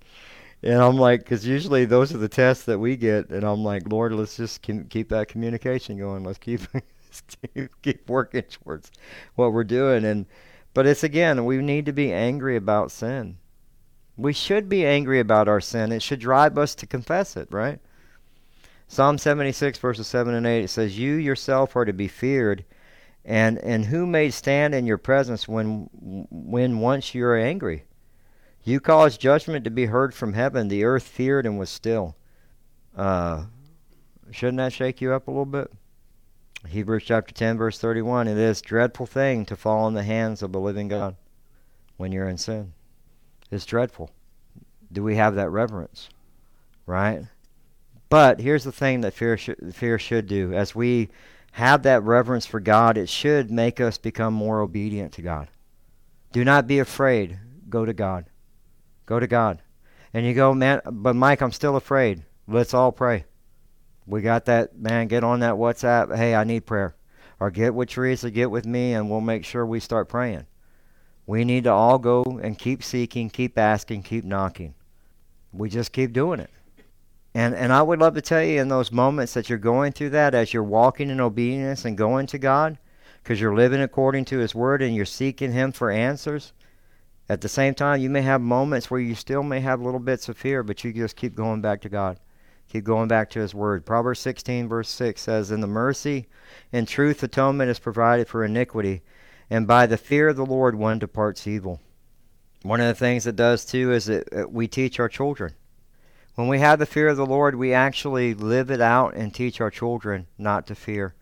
And 0.61 0.81
I'm 0.81 0.97
like, 0.97 1.21
because 1.21 1.47
usually 1.47 1.85
those 1.85 2.13
are 2.13 2.17
the 2.17 2.27
tests 2.27 2.65
that 2.65 2.79
we 2.79 2.97
get. 2.97 3.29
And 3.29 3.45
I'm 3.45 3.63
like, 3.63 3.87
Lord, 3.87 4.11
let's 4.11 4.35
just 4.35 4.61
keep 4.61 5.07
that 5.07 5.29
communication 5.29 5.97
going. 5.97 6.25
Let's 6.25 6.37
keep, 6.37 6.59
keep 7.81 8.09
working 8.09 8.43
towards 8.43 8.91
what 9.35 9.53
we're 9.53 9.63
doing. 9.63 10.05
And, 10.05 10.25
but 10.73 10.85
it's 10.85 11.03
again, 11.03 11.45
we 11.45 11.57
need 11.57 11.85
to 11.85 11.93
be 11.93 12.11
angry 12.11 12.55
about 12.55 12.91
sin. 12.91 13.37
We 14.15 14.33
should 14.33 14.67
be 14.67 14.85
angry 14.85 15.19
about 15.19 15.47
our 15.47 15.61
sin. 15.61 15.91
It 15.91 16.01
should 16.01 16.19
drive 16.19 16.57
us 16.57 16.73
to 16.75 16.87
confess 16.87 17.37
it, 17.37 17.47
right? 17.51 17.79
Psalm 18.87 19.17
76, 19.17 19.77
verses 19.79 20.07
7 20.07 20.33
and 20.33 20.47
8, 20.47 20.63
it 20.63 20.69
says, 20.69 20.97
You 20.97 21.13
yourself 21.13 21.75
are 21.75 21.85
to 21.85 21.93
be 21.93 22.07
feared 22.07 22.63
and 23.27 23.57
and 23.59 23.85
who 23.85 24.07
may 24.07 24.29
stand 24.29 24.73
in 24.73 24.87
your 24.87 24.97
presence 24.97 25.47
when 25.47 25.89
when 26.31 26.79
once 26.79 27.13
you're 27.13 27.37
angry 27.37 27.83
You 28.63 28.79
caused 28.79 29.19
judgment 29.19 29.65
to 29.65 29.69
be 29.69 29.85
heard 29.85 30.13
from 30.13 30.33
heaven. 30.33 30.69
The 30.69 30.85
earth 30.85 31.03
feared 31.03 31.45
and 31.45 31.59
was 31.59 31.69
still. 31.69 32.15
Uh, 32.95 33.45
shouldn't 34.31 34.57
that 34.57 34.73
shake 34.73 34.99
you 34.99 35.13
up 35.13 35.27
a 35.27 35.31
little 35.31 35.45
bit? 35.45 35.71
Hebrews 36.65 37.03
chapter 37.05 37.33
10, 37.33 37.57
verse 37.57 37.77
31 37.77 38.27
It 38.27 38.37
is 38.37 38.59
a 38.59 38.63
dreadful 38.63 39.05
thing 39.05 39.45
to 39.45 39.55
fall 39.55 39.87
in 39.87 39.93
the 39.93 40.03
hands 40.03 40.41
of 40.41 40.51
the 40.51 40.59
living 40.59 40.87
God 40.87 41.15
when 41.97 42.11
you're 42.11 42.29
in 42.29 42.37
sin. 42.37 42.73
It's 43.51 43.65
dreadful. 43.65 44.11
Do 44.91 45.03
we 45.03 45.15
have 45.15 45.35
that 45.35 45.49
reverence? 45.49 46.09
Right? 46.85 47.23
But 48.09 48.39
here's 48.39 48.63
the 48.63 48.71
thing 48.71 49.01
that 49.01 49.13
fear 49.13 49.37
should, 49.37 49.75
fear 49.75 49.99
should 49.99 50.27
do. 50.27 50.53
As 50.53 50.73
we 50.73 51.09
have 51.51 51.83
that 51.83 52.03
reverence 52.03 52.45
for 52.45 52.59
God, 52.59 52.97
it 52.97 53.09
should 53.09 53.51
make 53.51 53.81
us 53.81 53.97
become 53.97 54.33
more 54.33 54.61
obedient 54.61 55.13
to 55.13 55.21
God. 55.21 55.49
Do 56.31 56.45
not 56.45 56.67
be 56.67 56.79
afraid. 56.79 57.39
Go 57.69 57.85
to 57.85 57.93
God. 57.93 58.25
Go 59.05 59.19
to 59.19 59.27
God. 59.27 59.61
And 60.13 60.25
you 60.25 60.33
go, 60.33 60.53
man, 60.53 60.81
but 60.85 61.15
Mike, 61.15 61.41
I'm 61.41 61.51
still 61.51 61.75
afraid. 61.75 62.23
Let's 62.47 62.73
all 62.73 62.91
pray. 62.91 63.25
We 64.07 64.21
got 64.21 64.45
that, 64.45 64.79
man, 64.79 65.07
get 65.07 65.23
on 65.23 65.41
that 65.41 65.55
WhatsApp. 65.55 66.15
Hey, 66.15 66.33
I 66.33 66.45
need 66.45 66.65
prayer. 66.65 66.95
Or 67.39 67.51
get 67.51 67.75
with 67.75 67.89
Teresa, 67.89 68.31
get 68.31 68.49
with 68.49 68.65
me, 68.65 68.93
and 68.93 69.11
we'll 69.11 69.21
make 69.21 69.45
sure 69.45 69.65
we 69.65 69.79
start 69.79 70.09
praying. 70.09 70.47
We 71.27 71.43
need 71.43 71.65
to 71.65 71.71
all 71.71 71.99
go 71.99 72.23
and 72.41 72.57
keep 72.57 72.81
seeking, 72.81 73.29
keep 73.29 73.57
asking, 73.57 74.03
keep 74.03 74.23
knocking. 74.23 74.73
We 75.51 75.69
just 75.69 75.91
keep 75.91 76.13
doing 76.13 76.39
it. 76.39 76.49
And 77.33 77.53
and 77.53 77.71
I 77.71 77.83
would 77.83 77.99
love 77.99 78.15
to 78.15 78.21
tell 78.21 78.41
you 78.41 78.59
in 78.61 78.69
those 78.69 78.91
moments 78.91 79.33
that 79.33 79.49
you're 79.49 79.59
going 79.59 79.91
through 79.91 80.11
that 80.11 80.33
as 80.33 80.53
you're 80.53 80.63
walking 80.63 81.09
in 81.09 81.19
obedience 81.19 81.85
and 81.85 81.97
going 81.97 82.25
to 82.27 82.39
God 82.39 82.79
because 83.21 83.41
you're 83.41 83.55
living 83.55 83.81
according 83.81 84.25
to 84.25 84.39
his 84.39 84.55
word 84.55 84.81
and 84.81 84.95
you're 84.95 85.05
seeking 85.05 85.51
him 85.51 85.73
for 85.73 85.91
answers. 85.91 86.53
At 87.29 87.41
the 87.41 87.49
same 87.49 87.75
time, 87.75 87.99
you 87.99 88.09
may 88.09 88.21
have 88.21 88.39
moments 88.39 88.89
where 88.89 89.01
you 89.01 89.13
still 89.13 89.43
may 89.43 89.59
have 89.59 89.81
little 89.81 89.99
bits 89.99 90.29
of 90.29 90.37
fear, 90.37 90.63
but 90.63 90.83
you 90.83 90.93
just 90.93 91.17
keep 91.17 91.35
going 91.35 91.59
back 91.59 91.81
to 91.81 91.89
God. 91.89 92.19
Keep 92.71 92.83
going 92.83 93.07
back 93.07 93.29
to 93.31 93.39
his 93.39 93.55
word. 93.55 93.85
Proverbs 93.85 94.19
16 94.19 94.67
verse 94.67 94.89
6 94.89 95.21
says, 95.21 95.51
"In 95.51 95.61
the 95.61 95.67
mercy 95.67 96.27
and 96.73 96.87
truth 96.87 97.23
atonement 97.23 97.69
is 97.69 97.79
provided 97.79 98.27
for 98.27 98.43
iniquity, 98.43 99.03
and 99.49 99.65
by 99.65 99.85
the 99.85 99.97
fear 99.97 100.29
of 100.29 100.35
the 100.35 100.45
Lord 100.45 100.75
one 100.75 100.99
departs 100.99 101.47
evil. 101.47 101.79
One 102.63 102.81
of 102.81 102.87
the 102.87 102.93
things 102.93 103.25
it 103.25 103.35
does 103.35 103.63
too 103.63 103.93
is 103.93 104.05
that 104.05 104.51
we 104.51 104.67
teach 104.67 104.99
our 104.99 105.07
children. 105.07 105.53
When 106.35 106.47
we 106.47 106.59
have 106.59 106.79
the 106.79 106.85
fear 106.85 107.07
of 107.07 107.17
the 107.17 107.25
Lord, 107.25 107.55
we 107.55 107.73
actually 107.73 108.33
live 108.33 108.69
it 108.69 108.81
out 108.81 109.15
and 109.15 109.33
teach 109.33 109.61
our 109.61 109.71
children 109.71 110.27
not 110.37 110.67
to 110.67 110.75
fear 110.75 111.15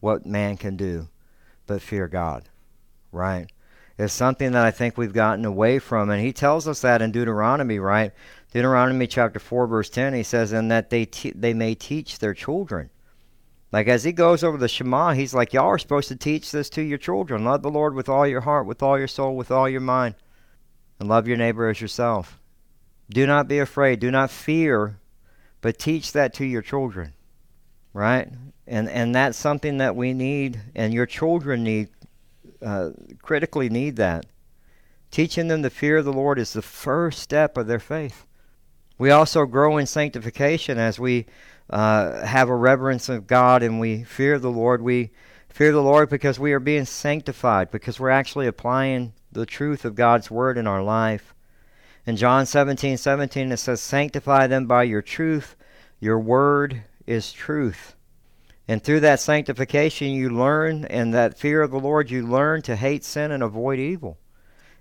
what 0.00 0.26
man 0.26 0.56
can 0.56 0.76
do, 0.76 1.08
but 1.66 1.82
fear 1.82 2.06
God. 2.06 2.48
Right? 3.10 3.50
It's 3.98 4.12
something 4.12 4.52
that 4.52 4.64
I 4.64 4.70
think 4.70 4.96
we've 4.96 5.12
gotten 5.12 5.44
away 5.44 5.78
from. 5.78 6.10
And 6.10 6.20
he 6.20 6.32
tells 6.32 6.68
us 6.68 6.80
that 6.80 7.02
in 7.02 7.12
Deuteronomy, 7.12 7.78
right? 7.78 8.12
Deuteronomy 8.52 9.06
chapter 9.06 9.38
4, 9.38 9.66
verse 9.66 9.90
10, 9.90 10.14
he 10.14 10.22
says, 10.22 10.52
And 10.52 10.70
that 10.70 10.90
they, 10.90 11.04
te- 11.06 11.32
they 11.34 11.54
may 11.54 11.74
teach 11.74 12.18
their 12.18 12.34
children 12.34 12.90
like 13.72 13.88
as 13.88 14.04
he 14.04 14.12
goes 14.12 14.44
over 14.44 14.58
the 14.58 14.68
Shema, 14.68 15.14
he's 15.14 15.34
like, 15.34 15.54
Y'all 15.54 15.68
are 15.68 15.78
supposed 15.78 16.08
to 16.08 16.16
teach 16.16 16.52
this 16.52 16.68
to 16.70 16.82
your 16.82 16.98
children. 16.98 17.44
Love 17.44 17.62
the 17.62 17.70
Lord 17.70 17.94
with 17.94 18.08
all 18.08 18.26
your 18.26 18.42
heart, 18.42 18.66
with 18.66 18.82
all 18.82 18.98
your 18.98 19.08
soul, 19.08 19.34
with 19.34 19.50
all 19.50 19.68
your 19.68 19.80
mind, 19.80 20.14
and 21.00 21.08
love 21.08 21.26
your 21.26 21.38
neighbor 21.38 21.68
as 21.68 21.80
yourself. 21.80 22.38
Do 23.08 23.26
not 23.26 23.48
be 23.48 23.58
afraid. 23.58 23.98
Do 23.98 24.10
not 24.10 24.30
fear, 24.30 24.98
but 25.62 25.78
teach 25.78 26.12
that 26.12 26.34
to 26.34 26.44
your 26.44 26.62
children. 26.62 27.14
Right? 27.94 28.28
And 28.66 28.90
and 28.90 29.14
that's 29.14 29.38
something 29.38 29.78
that 29.78 29.96
we 29.96 30.12
need, 30.12 30.60
and 30.74 30.92
your 30.92 31.06
children 31.06 31.64
need, 31.64 31.88
uh, 32.60 32.90
critically 33.22 33.70
need 33.70 33.96
that. 33.96 34.26
Teaching 35.10 35.48
them 35.48 35.62
the 35.62 35.70
fear 35.70 35.98
of 35.98 36.04
the 36.04 36.12
Lord 36.12 36.38
is 36.38 36.52
the 36.52 36.62
first 36.62 37.20
step 37.20 37.56
of 37.56 37.66
their 37.66 37.78
faith. 37.78 38.26
We 39.02 39.10
also 39.10 39.46
grow 39.46 39.78
in 39.78 39.86
sanctification 39.86 40.78
as 40.78 40.96
we 41.00 41.26
uh, 41.68 42.24
have 42.24 42.48
a 42.48 42.54
reverence 42.54 43.08
of 43.08 43.26
God 43.26 43.64
and 43.64 43.80
we 43.80 44.04
fear 44.04 44.38
the 44.38 44.48
Lord. 44.48 44.80
We 44.80 45.10
fear 45.48 45.72
the 45.72 45.82
Lord 45.82 46.08
because 46.08 46.38
we 46.38 46.52
are 46.52 46.60
being 46.60 46.84
sanctified, 46.84 47.72
because 47.72 47.98
we're 47.98 48.10
actually 48.10 48.46
applying 48.46 49.12
the 49.32 49.44
truth 49.44 49.84
of 49.84 49.96
God's 49.96 50.30
word 50.30 50.56
in 50.56 50.68
our 50.68 50.84
life. 50.84 51.34
In 52.06 52.14
John 52.14 52.46
17 52.46 52.96
17, 52.96 53.50
it 53.50 53.56
says, 53.56 53.80
Sanctify 53.80 54.46
them 54.46 54.66
by 54.66 54.84
your 54.84 55.02
truth. 55.02 55.56
Your 55.98 56.20
word 56.20 56.84
is 57.04 57.32
truth. 57.32 57.96
And 58.68 58.84
through 58.84 59.00
that 59.00 59.18
sanctification, 59.18 60.12
you 60.12 60.30
learn, 60.30 60.84
and 60.84 61.12
that 61.12 61.36
fear 61.36 61.62
of 61.62 61.72
the 61.72 61.80
Lord, 61.80 62.12
you 62.12 62.24
learn 62.24 62.62
to 62.62 62.76
hate 62.76 63.02
sin 63.02 63.32
and 63.32 63.42
avoid 63.42 63.80
evil. 63.80 64.18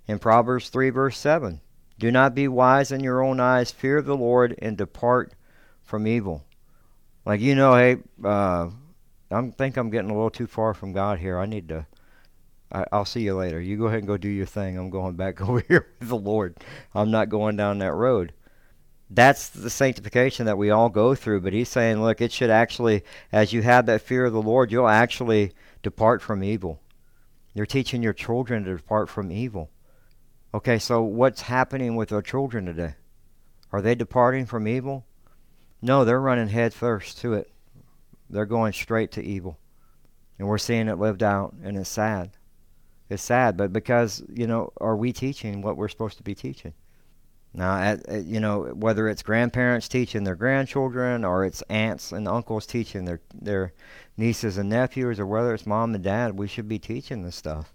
In 0.07 0.19
Proverbs 0.19 0.69
3, 0.69 0.91
verse 0.91 1.17
7, 1.17 1.59
Do 2.01 2.09
not 2.09 2.33
be 2.33 2.47
wise 2.47 2.91
in 2.91 3.03
your 3.03 3.21
own 3.21 3.39
eyes, 3.39 3.69
fear 3.69 4.01
the 4.01 4.17
Lord, 4.17 4.55
and 4.59 4.75
depart 4.75 5.33
from 5.83 6.07
evil. 6.07 6.43
Like 7.27 7.41
you 7.41 7.53
know, 7.53 7.75
hey, 7.75 7.97
uh, 8.23 8.71
I 9.29 9.49
think 9.55 9.77
I'm 9.77 9.91
getting 9.91 10.09
a 10.09 10.13
little 10.15 10.31
too 10.31 10.47
far 10.47 10.73
from 10.73 10.93
God 10.93 11.19
here. 11.19 11.37
I 11.37 11.45
need 11.45 11.69
to. 11.69 11.85
I, 12.71 12.85
I'll 12.91 13.05
see 13.05 13.21
you 13.21 13.35
later. 13.35 13.61
You 13.61 13.77
go 13.77 13.85
ahead 13.85 13.99
and 13.99 14.07
go 14.07 14.17
do 14.17 14.29
your 14.29 14.47
thing. 14.47 14.79
I'm 14.79 14.89
going 14.89 15.13
back 15.13 15.41
over 15.47 15.59
here 15.67 15.89
with 15.99 16.09
the 16.09 16.17
Lord. 16.17 16.57
I'm 16.95 17.11
not 17.11 17.29
going 17.29 17.55
down 17.55 17.77
that 17.77 17.93
road. 17.93 18.33
That's 19.11 19.49
the 19.49 19.69
sanctification 19.69 20.47
that 20.47 20.57
we 20.57 20.71
all 20.71 20.89
go 20.89 21.13
through. 21.13 21.41
But 21.41 21.53
he's 21.53 21.69
saying, 21.69 22.01
look, 22.01 22.19
it 22.19 22.31
should 22.31 22.49
actually, 22.49 23.03
as 23.31 23.53
you 23.53 23.61
have 23.61 23.85
that 23.85 24.01
fear 24.01 24.25
of 24.25 24.33
the 24.33 24.41
Lord, 24.41 24.71
you'll 24.71 24.87
actually 24.87 25.51
depart 25.83 26.23
from 26.23 26.43
evil. 26.43 26.81
You're 27.53 27.67
teaching 27.67 28.01
your 28.01 28.13
children 28.13 28.63
to 28.63 28.77
depart 28.77 29.07
from 29.07 29.31
evil. 29.31 29.69
Okay, 30.53 30.79
so 30.79 31.01
what's 31.01 31.43
happening 31.43 31.95
with 31.95 32.11
our 32.11 32.21
children 32.21 32.65
today? 32.65 32.95
Are 33.71 33.81
they 33.81 33.95
departing 33.95 34.45
from 34.45 34.67
evil? 34.67 35.05
No, 35.81 36.03
they're 36.03 36.19
running 36.19 36.49
head 36.49 36.73
first 36.73 37.19
to 37.19 37.33
it. 37.35 37.49
They're 38.29 38.45
going 38.45 38.73
straight 38.73 39.11
to 39.13 39.23
evil. 39.23 39.57
And 40.37 40.49
we're 40.49 40.57
seeing 40.57 40.89
it 40.89 40.99
lived 40.99 41.23
out, 41.23 41.53
and 41.63 41.77
it's 41.77 41.89
sad. 41.89 42.31
It's 43.09 43.23
sad, 43.23 43.55
but 43.55 43.71
because, 43.71 44.23
you 44.33 44.45
know, 44.45 44.73
are 44.81 44.97
we 44.97 45.13
teaching 45.13 45.61
what 45.61 45.77
we're 45.77 45.87
supposed 45.87 46.17
to 46.17 46.23
be 46.23 46.35
teaching? 46.35 46.73
Now, 47.53 47.77
at, 47.77 48.05
at, 48.07 48.25
you 48.25 48.41
know, 48.41 48.63
whether 48.73 49.07
it's 49.07 49.23
grandparents 49.23 49.87
teaching 49.87 50.25
their 50.25 50.35
grandchildren, 50.35 51.23
or 51.23 51.45
it's 51.45 51.61
aunts 51.63 52.11
and 52.11 52.27
uncles 52.27 52.65
teaching 52.65 53.05
their 53.05 53.21
their 53.33 53.73
nieces 54.17 54.57
and 54.57 54.69
nephews, 54.69 55.19
or 55.19 55.25
whether 55.25 55.53
it's 55.53 55.65
mom 55.65 55.93
and 55.93 56.03
dad, 56.03 56.37
we 56.37 56.47
should 56.47 56.67
be 56.67 56.79
teaching 56.79 57.23
this 57.23 57.35
stuff. 57.35 57.73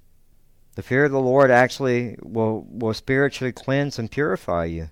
The 0.76 0.83
fear 0.83 1.06
of 1.06 1.11
the 1.11 1.18
Lord 1.18 1.50
actually 1.50 2.18
will 2.23 2.66
will 2.68 2.92
spiritually 2.92 3.50
cleanse 3.50 3.99
and 3.99 4.11
purify 4.11 4.66
you. 4.66 4.90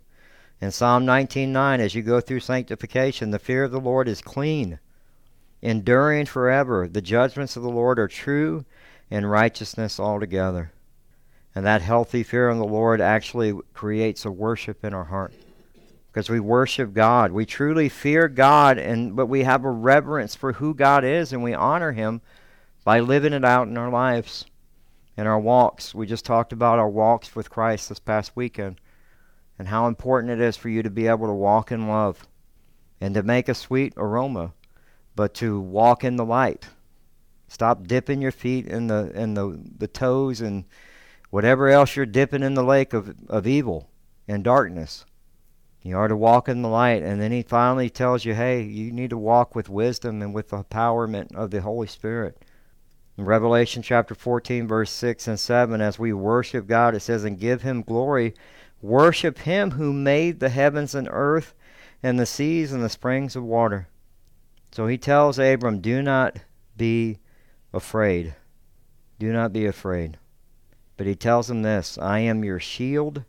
In 0.58 0.70
Psalm 0.70 1.04
19:9, 1.04 1.78
as 1.78 1.94
you 1.94 2.00
go 2.02 2.22
through 2.22 2.40
sanctification, 2.40 3.30
the 3.30 3.38
fear 3.38 3.64
of 3.64 3.70
the 3.70 3.78
Lord 3.78 4.08
is 4.08 4.22
clean, 4.22 4.78
enduring 5.60 6.24
forever. 6.24 6.88
The 6.88 7.02
judgments 7.02 7.54
of 7.54 7.62
the 7.62 7.68
Lord 7.68 7.98
are 7.98 8.08
true 8.08 8.64
and 9.10 9.30
righteousness 9.30 10.00
altogether. 10.00 10.72
And 11.54 11.66
that 11.66 11.82
healthy 11.82 12.22
fear 12.22 12.48
of 12.48 12.56
the 12.56 12.64
Lord 12.64 13.02
actually 13.02 13.52
creates 13.74 14.24
a 14.24 14.30
worship 14.30 14.86
in 14.86 14.94
our 14.94 15.04
heart. 15.04 15.34
Because 16.10 16.30
we 16.30 16.40
worship 16.40 16.94
God. 16.94 17.30
We 17.30 17.44
truly 17.44 17.90
fear 17.90 18.26
God 18.28 18.78
and 18.78 19.14
but 19.14 19.26
we 19.26 19.44
have 19.44 19.66
a 19.66 19.70
reverence 19.70 20.34
for 20.34 20.54
who 20.54 20.72
God 20.72 21.04
is 21.04 21.30
and 21.30 21.42
we 21.42 21.52
honor 21.52 21.92
him 21.92 22.22
by 22.84 23.00
living 23.00 23.34
it 23.34 23.44
out 23.44 23.68
in 23.68 23.76
our 23.76 23.90
lives. 23.90 24.46
In 25.16 25.26
our 25.26 25.38
walks. 25.38 25.94
We 25.94 26.06
just 26.06 26.24
talked 26.24 26.52
about 26.52 26.78
our 26.78 26.88
walks 26.88 27.36
with 27.36 27.50
Christ 27.50 27.88
this 27.88 28.00
past 28.00 28.32
weekend 28.34 28.80
and 29.58 29.68
how 29.68 29.86
important 29.86 30.32
it 30.32 30.40
is 30.40 30.56
for 30.56 30.68
you 30.68 30.82
to 30.82 30.90
be 30.90 31.06
able 31.06 31.26
to 31.26 31.32
walk 31.32 31.70
in 31.70 31.88
love 31.88 32.26
and 33.00 33.14
to 33.14 33.22
make 33.22 33.48
a 33.48 33.54
sweet 33.54 33.92
aroma, 33.96 34.52
but 35.14 35.34
to 35.34 35.60
walk 35.60 36.02
in 36.02 36.16
the 36.16 36.24
light. 36.24 36.66
Stop 37.46 37.86
dipping 37.86 38.20
your 38.20 38.32
feet 38.32 38.66
in 38.66 38.88
the 38.88 39.12
in 39.14 39.34
the, 39.34 39.60
the 39.78 39.86
toes 39.86 40.40
and 40.40 40.64
whatever 41.30 41.68
else 41.68 41.94
you're 41.94 42.06
dipping 42.06 42.42
in 42.42 42.54
the 42.54 42.64
lake 42.64 42.92
of, 42.92 43.14
of 43.28 43.46
evil 43.46 43.88
and 44.26 44.42
darkness. 44.42 45.04
You 45.82 45.98
are 45.98 46.08
to 46.08 46.16
walk 46.16 46.48
in 46.48 46.62
the 46.62 46.68
light, 46.68 47.02
and 47.02 47.20
then 47.20 47.30
he 47.30 47.42
finally 47.42 47.90
tells 47.90 48.24
you, 48.24 48.34
hey, 48.34 48.62
you 48.62 48.90
need 48.90 49.10
to 49.10 49.18
walk 49.18 49.54
with 49.54 49.68
wisdom 49.68 50.22
and 50.22 50.34
with 50.34 50.48
the 50.48 50.64
empowerment 50.64 51.34
of 51.34 51.50
the 51.50 51.60
Holy 51.60 51.86
Spirit. 51.86 52.42
Revelation 53.16 53.82
chapter 53.82 54.14
14, 54.14 54.66
verse 54.66 54.90
6 54.90 55.28
and 55.28 55.38
7, 55.38 55.80
as 55.80 55.98
we 55.98 56.12
worship 56.12 56.66
God, 56.66 56.94
it 56.94 57.00
says, 57.00 57.24
and 57.24 57.38
give 57.38 57.62
him 57.62 57.82
glory 57.82 58.34
Worship 58.84 59.38
him 59.38 59.70
who 59.70 59.94
made 59.94 60.40
the 60.40 60.50
heavens 60.50 60.94
and 60.94 61.08
earth 61.10 61.54
and 62.02 62.20
the 62.20 62.26
seas 62.26 62.70
and 62.70 62.84
the 62.84 62.90
springs 62.90 63.34
of 63.34 63.42
water. 63.42 63.88
So 64.72 64.86
he 64.88 64.98
tells 64.98 65.38
Abram, 65.38 65.80
Do 65.80 66.02
not 66.02 66.36
be 66.76 67.16
afraid. 67.72 68.34
Do 69.18 69.32
not 69.32 69.54
be 69.54 69.64
afraid. 69.64 70.18
But 70.98 71.06
he 71.06 71.14
tells 71.14 71.48
him 71.48 71.62
this 71.62 71.96
I 71.96 72.18
am 72.18 72.44
your 72.44 72.60
shield, 72.60 73.24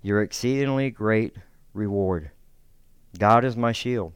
your 0.00 0.22
exceedingly 0.22 0.92
great 0.92 1.34
reward. 1.74 2.30
God 3.18 3.44
is 3.44 3.56
my 3.56 3.72
shield. 3.72 4.12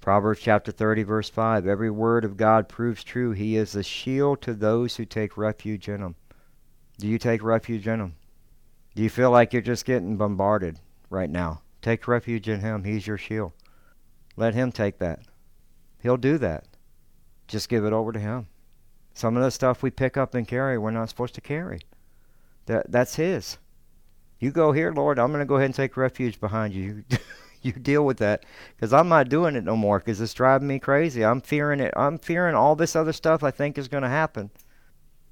Proverbs 0.00 0.40
chapter 0.40 0.72
30, 0.72 1.02
verse 1.02 1.28
5 1.28 1.66
Every 1.66 1.90
word 1.90 2.24
of 2.24 2.36
God 2.36 2.68
proves 2.68 3.04
true. 3.04 3.32
He 3.32 3.56
is 3.56 3.74
a 3.74 3.82
shield 3.82 4.42
to 4.42 4.54
those 4.54 4.96
who 4.96 5.04
take 5.04 5.36
refuge 5.36 5.88
in 5.88 6.00
him. 6.00 6.14
Do 6.98 7.06
you 7.06 7.18
take 7.18 7.42
refuge 7.42 7.86
in 7.86 8.00
him? 8.00 8.16
Do 8.94 9.02
you 9.02 9.10
feel 9.10 9.30
like 9.30 9.52
you're 9.52 9.62
just 9.62 9.84
getting 9.84 10.16
bombarded 10.16 10.80
right 11.08 11.30
now? 11.30 11.62
Take 11.80 12.08
refuge 12.08 12.48
in 12.48 12.60
Him. 12.60 12.84
He's 12.84 13.06
your 13.06 13.16
shield. 13.16 13.52
Let 14.36 14.54
Him 14.54 14.72
take 14.72 14.98
that. 14.98 15.20
He'll 16.02 16.16
do 16.16 16.38
that. 16.38 16.64
Just 17.46 17.68
give 17.68 17.84
it 17.84 17.92
over 17.92 18.12
to 18.12 18.18
Him. 18.18 18.48
Some 19.14 19.36
of 19.36 19.42
the 19.42 19.50
stuff 19.50 19.82
we 19.82 19.90
pick 19.90 20.16
up 20.16 20.34
and 20.34 20.46
carry, 20.46 20.78
we're 20.78 20.90
not 20.90 21.08
supposed 21.08 21.34
to 21.36 21.40
carry. 21.40 21.80
That 22.66 22.90
that's 22.90 23.14
His. 23.14 23.58
You 24.38 24.50
go 24.50 24.72
here, 24.72 24.92
Lord. 24.92 25.18
I'm 25.18 25.30
going 25.32 25.40
to 25.40 25.46
go 25.46 25.56
ahead 25.56 25.66
and 25.66 25.74
take 25.74 25.96
refuge 25.96 26.40
behind 26.40 26.74
you. 26.74 27.04
you 27.62 27.72
deal 27.72 28.04
with 28.04 28.18
that 28.18 28.44
because 28.76 28.92
I'm 28.92 29.08
not 29.08 29.28
doing 29.28 29.56
it 29.56 29.64
no 29.64 29.76
more 29.76 29.98
because 29.98 30.20
it's 30.20 30.34
driving 30.34 30.68
me 30.68 30.78
crazy. 30.78 31.24
I'm 31.24 31.40
fearing 31.40 31.80
it. 31.80 31.92
I'm 31.96 32.18
fearing 32.18 32.54
all 32.54 32.76
this 32.76 32.96
other 32.96 33.12
stuff 33.12 33.42
I 33.42 33.50
think 33.50 33.78
is 33.78 33.88
going 33.88 34.02
to 34.02 34.08
happen, 34.08 34.50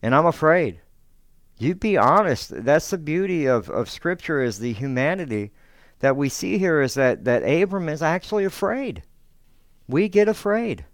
and 0.02 0.14
I'm 0.14 0.26
afraid. 0.26 0.80
You 1.58 1.74
be 1.74 1.96
honest. 1.96 2.52
That's 2.64 2.90
the 2.90 2.98
beauty 2.98 3.46
of, 3.46 3.70
of 3.70 3.88
Scripture 3.88 4.42
is 4.42 4.58
the 4.58 4.74
humanity 4.74 5.52
that 6.00 6.16
we 6.16 6.28
see 6.28 6.58
here 6.58 6.82
is 6.82 6.94
that, 6.94 7.24
that 7.24 7.42
Abram 7.42 7.88
is 7.88 8.02
actually 8.02 8.44
afraid. 8.44 9.02
We 9.88 10.08
get 10.08 10.28
afraid. 10.28 10.84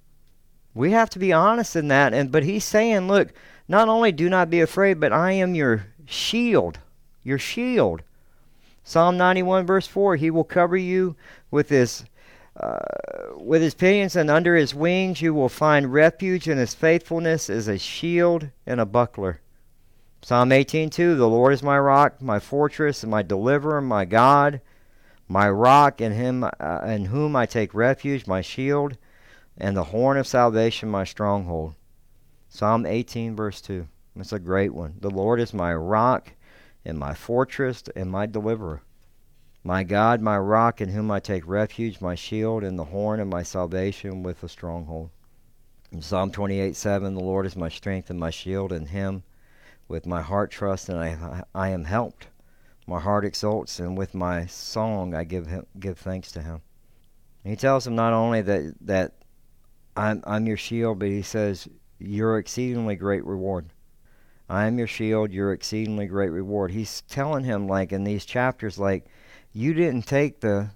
We 0.75 0.93
have 0.93 1.11
to 1.11 1.19
be 1.19 1.33
honest 1.33 1.77
in 1.77 1.89
that. 1.89 2.15
And 2.15 2.31
but 2.31 2.45
he's 2.45 2.65
saying, 2.65 3.09
look, 3.09 3.33
not 3.69 3.89
only 3.89 4.13
do 4.13 4.29
not 4.29 4.51
be 4.51 4.61
afraid, 4.61 5.01
but 5.01 5.13
I 5.13 5.33
am 5.33 5.55
your 5.55 5.87
shield. 6.07 6.79
Your 7.23 7.39
shield. 7.39 8.03
Psalm 8.85 9.17
91 9.17 9.67
verse 9.67 9.87
4, 9.87 10.17
he 10.17 10.31
will 10.31 10.45
cover 10.45 10.77
you 10.77 11.17
with 11.51 11.69
his 11.69 12.05
uh, 12.57 12.79
with 13.37 13.63
his 13.63 13.75
pinions 13.75 14.15
and 14.15 14.31
under 14.31 14.55
his 14.57 14.75
wings 14.75 15.23
you 15.23 15.33
will 15.33 15.49
find 15.49 15.93
refuge 15.93 16.49
and 16.49 16.61
his 16.61 16.75
faithfulness 16.75 17.49
is 17.49 17.67
a 17.67 17.79
shield 17.79 18.49
and 18.67 18.81
a 18.81 18.87
buckler. 18.87 19.41
Psalm 20.21 20.51
18:2 20.51 21.17
The 21.17 21.29
Lord 21.29 21.55
is 21.55 21.63
my 21.63 21.79
rock, 21.79 22.21
my 22.21 22.39
fortress, 22.39 23.03
and 23.03 23.11
my 23.11 23.23
deliverer, 23.23 23.81
my 23.81 24.05
God, 24.05 24.61
my 25.27 25.49
rock, 25.49 26.01
in 26.01 26.13
him 26.13 26.45
uh, 26.45 26.81
in 26.85 27.07
whom 27.07 27.35
I 27.35 27.47
take 27.47 27.75
refuge, 27.75 28.27
my 28.27 28.43
shield, 28.43 28.99
and 29.57 29.77
the 29.77 29.85
horn 29.85 30.17
of 30.17 30.27
salvation, 30.27 30.89
my 30.89 31.05
stronghold. 31.05 31.75
Psalm 32.49 32.85
18 32.85 33.35
verse 33.35 33.61
2. 33.63 33.89
It's 34.17 34.33
a 34.33 34.39
great 34.39 34.75
one. 34.75 34.95
The 35.01 35.11
Lord 35.11 35.41
is 35.41 35.55
my 35.55 35.75
rock 35.75 36.35
and 36.85 36.99
my 36.99 37.15
fortress 37.15 37.85
and 37.95 38.11
my 38.11 38.27
deliverer. 38.27 38.83
My 39.65 39.85
God, 39.85 40.21
my 40.21 40.39
rock, 40.39 40.81
in 40.81 40.89
whom 40.89 41.11
I 41.11 41.21
take 41.21 41.47
refuge, 41.47 42.01
my 42.01 42.17
shield, 42.17 42.65
and 42.65 42.79
the 42.79 42.85
horn 42.85 43.21
of 43.21 43.29
my 43.29 43.43
salvation 43.43 44.23
with 44.23 44.43
a 44.43 44.49
stronghold. 44.49 45.11
In 45.93 46.03
Psalm 46.03 46.33
28 46.33 46.75
7, 46.75 47.15
the 47.15 47.21
Lord 47.21 47.47
is 47.47 47.55
my 47.55 47.69
strength 47.69 48.11
and 48.11 48.19
my 48.19 48.31
shield, 48.31 48.73
and 48.73 48.89
him 48.89 49.23
with 49.87 50.07
my 50.07 50.23
heart 50.23 50.51
trust, 50.51 50.89
and 50.89 50.99
I, 50.99 51.45
I 51.55 51.69
am 51.69 51.85
helped. 51.85 52.29
My 52.87 52.99
heart 52.99 53.25
exults, 53.25 53.79
and 53.79 53.97
with 53.97 54.15
my 54.15 54.47
song 54.47 55.15
I 55.15 55.23
give 55.25 55.47
him, 55.47 55.67
give 55.79 55.99
thanks 55.99 56.33
to 56.33 56.43
him. 56.43 56.63
And 57.45 57.53
he 57.53 57.57
tells 57.57 57.87
him 57.87 57.95
not 57.95 58.13
only 58.13 58.43
that, 58.43 58.75
that 58.81 59.13
I'm, 59.97 60.23
I'm 60.27 60.47
your 60.47 60.57
shield, 60.57 60.99
but 60.99 61.09
he 61.09 61.23
says, 61.23 61.69
Your 61.99 62.39
exceedingly 62.39 62.97
great 62.97 63.25
reward. 63.25 63.67
I 64.53 64.67
am 64.67 64.77
your 64.77 64.87
shield, 64.87 65.33
your 65.33 65.55
exceedingly 65.55 66.05
great 66.05 66.29
reward. 66.29 66.73
He's 66.73 67.01
telling 67.09 67.43
him, 67.43 67.67
like 67.67 67.91
in 67.91 68.05
these 68.05 68.27
chapters, 68.27 68.79
like 68.79 69.07
you 69.55 69.73
didn't 69.73 70.03
take 70.03 70.41
the 70.41 70.69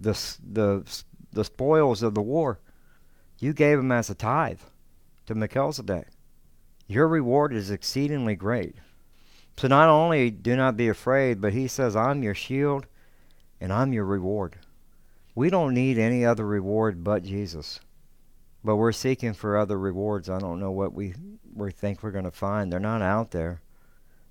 the 0.00 0.18
the 0.52 1.02
the 1.32 1.44
spoils 1.44 2.02
of 2.02 2.14
the 2.14 2.22
war. 2.22 2.58
You 3.38 3.52
gave 3.52 3.78
them 3.78 3.92
as 3.92 4.10
a 4.10 4.16
tithe 4.16 4.58
to 5.26 5.36
Melchizedek. 5.36 6.08
Your 6.88 7.06
reward 7.06 7.54
is 7.54 7.70
exceedingly 7.70 8.34
great. 8.34 8.74
So 9.56 9.68
not 9.68 9.88
only 9.88 10.32
do 10.32 10.56
not 10.56 10.76
be 10.76 10.88
afraid, 10.88 11.40
but 11.40 11.52
he 11.52 11.68
says, 11.68 11.94
I'm 11.94 12.24
your 12.24 12.34
shield 12.34 12.86
and 13.60 13.72
I'm 13.72 13.92
your 13.92 14.06
reward. 14.06 14.56
We 15.36 15.50
don't 15.50 15.72
need 15.72 15.98
any 15.98 16.24
other 16.24 16.44
reward 16.44 17.04
but 17.04 17.22
Jesus. 17.22 17.78
But 18.64 18.76
we're 18.76 18.92
seeking 18.92 19.34
for 19.34 19.56
other 19.56 19.78
rewards. 19.78 20.28
I 20.28 20.38
don't 20.38 20.60
know 20.60 20.72
what 20.72 20.92
we, 20.92 21.14
we 21.54 21.70
think 21.70 22.02
we're 22.02 22.10
going 22.10 22.24
to 22.24 22.30
find. 22.30 22.72
They're 22.72 22.80
not 22.80 23.02
out 23.02 23.30
there. 23.30 23.60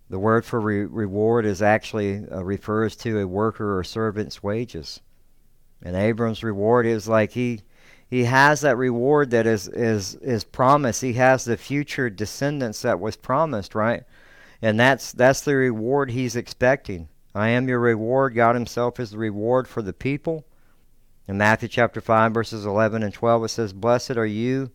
The 0.10 0.20
word 0.20 0.46
for 0.46 0.60
re- 0.60 0.86
reward 0.86 1.46
is 1.46 1.62
actually 1.62 2.26
uh, 2.30 2.44
refers 2.44 2.96
to 2.98 3.20
a 3.20 3.28
worker 3.28 3.78
or 3.78 3.84
servant's 3.84 4.42
wages. 4.42 5.02
And 5.82 5.96
Abram's 5.96 6.44
reward 6.44 6.86
is 6.86 7.08
like 7.08 7.32
he 7.32 7.62
he 8.10 8.24
has 8.24 8.62
that 8.62 8.78
reward 8.78 9.32
that 9.32 9.46
is 9.46 9.68
is 9.68 10.16
is 10.16 10.44
promised. 10.44 11.02
He 11.02 11.14
has 11.14 11.44
the 11.44 11.58
future 11.58 12.10
descendants 12.10 12.82
that 12.82 13.00
was 13.00 13.16
promised, 13.16 13.76
right? 13.76 14.04
And 14.62 14.80
that's 14.80 15.12
that's 15.12 15.42
the 15.42 15.56
reward 15.56 16.12
he's 16.12 16.36
expecting. 16.36 17.10
I 17.36 17.50
am 17.50 17.68
your 17.68 17.80
reward. 17.80 18.34
God 18.34 18.56
himself 18.56 19.00
is 19.00 19.12
the 19.12 19.18
reward 19.18 19.68
for 19.68 19.82
the 19.82 19.94
people. 19.94 20.46
In 21.28 21.38
Matthew 21.38 21.68
chapter 21.68 22.00
5, 22.00 22.34
verses 22.34 22.66
11 22.66 23.04
and 23.04 23.14
12, 23.14 23.44
it 23.44 23.50
says, 23.50 23.74
Blessed 23.74 24.16
are 24.16 24.26
you 24.26 24.72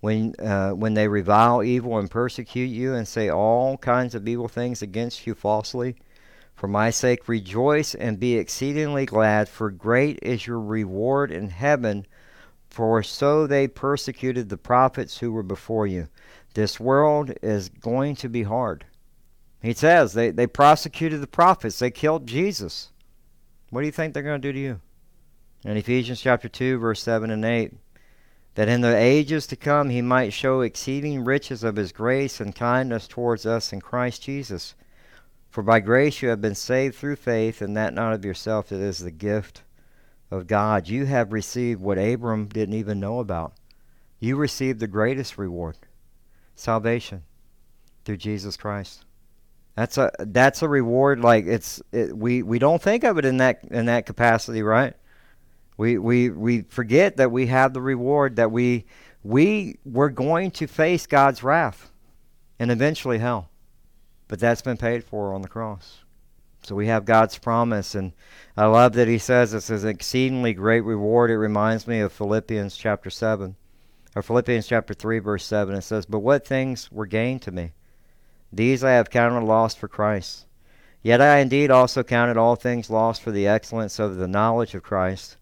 when, 0.00 0.34
uh, 0.40 0.70
when 0.70 0.94
they 0.94 1.06
revile 1.06 1.62
evil 1.62 1.98
and 1.98 2.10
persecute 2.10 2.68
you 2.68 2.94
and 2.94 3.06
say 3.06 3.28
all 3.28 3.76
kinds 3.76 4.14
of 4.14 4.26
evil 4.26 4.48
things 4.48 4.80
against 4.80 5.26
you 5.26 5.34
falsely. 5.34 5.96
For 6.54 6.68
my 6.68 6.88
sake, 6.88 7.28
rejoice 7.28 7.94
and 7.94 8.18
be 8.18 8.36
exceedingly 8.36 9.04
glad, 9.04 9.46
for 9.46 9.70
great 9.70 10.18
is 10.22 10.46
your 10.46 10.58
reward 10.58 11.30
in 11.30 11.50
heaven. 11.50 12.06
For 12.70 13.02
so 13.02 13.46
they 13.46 13.68
persecuted 13.68 14.48
the 14.48 14.56
prophets 14.56 15.18
who 15.18 15.32
were 15.32 15.42
before 15.42 15.86
you. 15.86 16.08
This 16.54 16.80
world 16.80 17.32
is 17.42 17.68
going 17.68 18.16
to 18.16 18.28
be 18.30 18.44
hard. 18.44 18.86
He 19.60 19.74
says 19.74 20.14
they, 20.14 20.30
they 20.30 20.46
prosecuted 20.46 21.20
the 21.20 21.26
prophets, 21.26 21.78
they 21.78 21.90
killed 21.90 22.26
Jesus. 22.26 22.90
What 23.68 23.82
do 23.82 23.86
you 23.86 23.92
think 23.92 24.14
they're 24.14 24.22
going 24.22 24.40
to 24.40 24.48
do 24.48 24.52
to 24.54 24.58
you? 24.58 24.80
In 25.64 25.76
Ephesians 25.76 26.20
chapter 26.20 26.48
2, 26.48 26.78
verse 26.78 27.02
7 27.02 27.30
and 27.30 27.44
8, 27.44 27.72
that 28.54 28.68
in 28.68 28.80
the 28.80 28.96
ages 28.96 29.46
to 29.48 29.56
come 29.56 29.90
he 29.90 30.00
might 30.00 30.32
show 30.32 30.62
exceeding 30.62 31.22
riches 31.24 31.62
of 31.62 31.76
his 31.76 31.92
grace 31.92 32.40
and 32.40 32.54
kindness 32.54 33.06
towards 33.06 33.44
us 33.44 33.72
in 33.72 33.80
Christ 33.80 34.22
Jesus. 34.22 34.74
For 35.50 35.62
by 35.62 35.80
grace 35.80 36.22
you 36.22 36.30
have 36.30 36.40
been 36.40 36.54
saved 36.54 36.94
through 36.94 37.16
faith, 37.16 37.60
and 37.60 37.76
that 37.76 37.92
not 37.92 38.14
of 38.14 38.24
yourself, 38.24 38.72
it 38.72 38.80
is 38.80 39.00
the 39.00 39.10
gift 39.10 39.62
of 40.30 40.46
God. 40.46 40.88
You 40.88 41.04
have 41.06 41.32
received 41.32 41.80
what 41.80 41.98
Abram 41.98 42.46
didn't 42.46 42.74
even 42.74 42.98
know 42.98 43.18
about. 43.18 43.52
You 44.18 44.36
received 44.36 44.80
the 44.80 44.86
greatest 44.86 45.36
reward 45.36 45.76
salvation 46.54 47.22
through 48.04 48.18
Jesus 48.18 48.56
Christ. 48.56 49.04
That's 49.76 49.98
a 49.98 50.10
that's 50.18 50.62
a 50.62 50.68
reward 50.68 51.20
like 51.20 51.46
it's 51.46 51.80
it, 51.92 52.16
we 52.16 52.42
we 52.42 52.58
don't 52.58 52.82
think 52.82 53.02
of 53.04 53.18
it 53.18 53.24
in 53.24 53.38
that 53.38 53.64
in 53.70 53.86
that 53.86 54.04
capacity, 54.04 54.62
right? 54.62 54.94
We, 55.80 55.96
we, 55.96 56.28
we 56.28 56.60
forget 56.68 57.16
that 57.16 57.32
we 57.32 57.46
have 57.46 57.72
the 57.72 57.80
reward 57.80 58.36
that 58.36 58.52
we, 58.52 58.84
we 59.24 59.78
we're 59.86 60.10
going 60.10 60.50
to 60.50 60.66
face 60.66 61.06
God's 61.06 61.42
wrath 61.42 61.90
and 62.58 62.70
eventually 62.70 63.16
hell. 63.16 63.48
But 64.28 64.40
that's 64.40 64.60
been 64.60 64.76
paid 64.76 65.04
for 65.04 65.32
on 65.32 65.40
the 65.40 65.48
cross. 65.48 66.00
So 66.64 66.74
we 66.74 66.88
have 66.88 67.06
God's 67.06 67.38
promise, 67.38 67.94
and 67.94 68.12
I 68.58 68.66
love 68.66 68.92
that 68.92 69.08
He 69.08 69.16
says 69.16 69.52
this 69.52 69.70
is 69.70 69.84
an 69.84 69.88
exceedingly 69.88 70.52
great 70.52 70.82
reward. 70.82 71.30
It 71.30 71.38
reminds 71.38 71.86
me 71.86 72.00
of 72.00 72.12
Philippians 72.12 72.76
chapter 72.76 73.08
7, 73.08 73.56
or 74.14 74.20
Philippians 74.20 74.66
chapter 74.66 74.92
3, 74.92 75.18
verse 75.20 75.46
7. 75.46 75.74
It 75.74 75.80
says, 75.80 76.04
But 76.04 76.18
what 76.18 76.46
things 76.46 76.92
were 76.92 77.06
gained 77.06 77.40
to 77.40 77.52
me? 77.52 77.72
These 78.52 78.84
I 78.84 78.90
have 78.90 79.08
counted 79.08 79.46
lost 79.46 79.78
for 79.78 79.88
Christ. 79.88 80.44
Yet 81.02 81.22
I 81.22 81.38
indeed 81.38 81.70
also 81.70 82.02
counted 82.02 82.36
all 82.36 82.54
things 82.54 82.90
lost 82.90 83.22
for 83.22 83.30
the 83.30 83.46
excellence 83.46 83.98
of 83.98 84.16
the 84.16 84.28
knowledge 84.28 84.74
of 84.74 84.82
Christ 84.82 85.38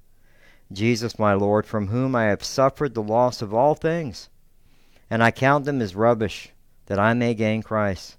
Jesus 0.70 1.18
my 1.18 1.32
Lord, 1.32 1.66
from 1.66 1.88
whom 1.88 2.14
I 2.14 2.24
have 2.24 2.44
suffered 2.44 2.94
the 2.94 3.02
loss 3.02 3.40
of 3.40 3.54
all 3.54 3.74
things, 3.74 4.28
and 5.08 5.22
I 5.22 5.30
count 5.30 5.64
them 5.64 5.80
as 5.80 5.94
rubbish, 5.94 6.50
that 6.86 6.98
I 6.98 7.14
may 7.14 7.34
gain 7.34 7.62
Christ, 7.62 8.16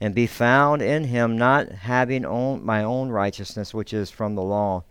and 0.00 0.14
be 0.14 0.26
found 0.26 0.82
in 0.82 1.04
him, 1.04 1.36
not 1.36 1.70
having 1.70 2.24
own, 2.24 2.64
my 2.64 2.84
own 2.84 3.08
righteousness, 3.10 3.74
which 3.74 3.92
is 3.92 4.10
from 4.10 4.34
the 4.34 4.42
law, 4.42 4.84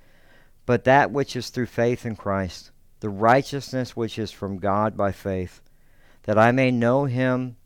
but 0.66 0.84
that 0.84 1.12
which 1.12 1.36
is 1.36 1.50
through 1.50 1.68
faith 1.68 2.06
in 2.06 2.16
Christ, 2.16 2.72
the 3.00 3.10
righteousness 3.10 3.96
which 3.96 4.20
is 4.20 4.32
from 4.32 4.58
God 4.58 4.98
by 4.98 5.12
faith, 5.12 5.62
that 6.24 6.38
I 6.38 6.52
may 6.52 6.72
know 6.72 7.06
him 7.06 7.58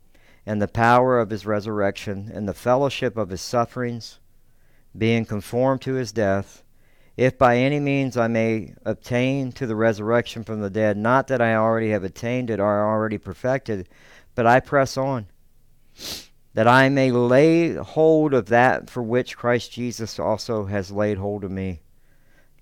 and 0.46 0.62
the 0.62 0.68
power 0.68 1.18
of 1.18 1.30
his 1.30 1.44
resurrection, 1.44 2.30
and 2.32 2.48
the 2.48 2.54
fellowship 2.54 3.16
of 3.16 3.28
his 3.28 3.42
sufferings, 3.42 4.18
being 4.96 5.26
conformed 5.26 5.82
to 5.82 5.92
his 5.94 6.10
death 6.10 6.62
if 7.18 7.36
by 7.36 7.56
any 7.56 7.80
means 7.80 8.16
I 8.16 8.28
may 8.28 8.74
obtain 8.84 9.50
to 9.52 9.66
the 9.66 9.74
resurrection 9.74 10.44
from 10.44 10.60
the 10.60 10.70
dead, 10.70 10.96
not 10.96 11.26
that 11.26 11.42
I 11.42 11.56
already 11.56 11.90
have 11.90 12.04
attained 12.04 12.48
it 12.48 12.60
or 12.60 12.86
already 12.86 13.18
perfected, 13.18 13.88
but 14.36 14.46
I 14.46 14.60
press 14.60 14.96
on, 14.96 15.26
that 16.54 16.68
I 16.68 16.88
may 16.88 17.10
lay 17.10 17.74
hold 17.74 18.34
of 18.34 18.46
that 18.46 18.88
for 18.88 19.02
which 19.02 19.36
Christ 19.36 19.72
Jesus 19.72 20.20
also 20.20 20.66
has 20.66 20.92
laid 20.92 21.18
hold 21.18 21.42
of 21.42 21.50
me. 21.50 21.80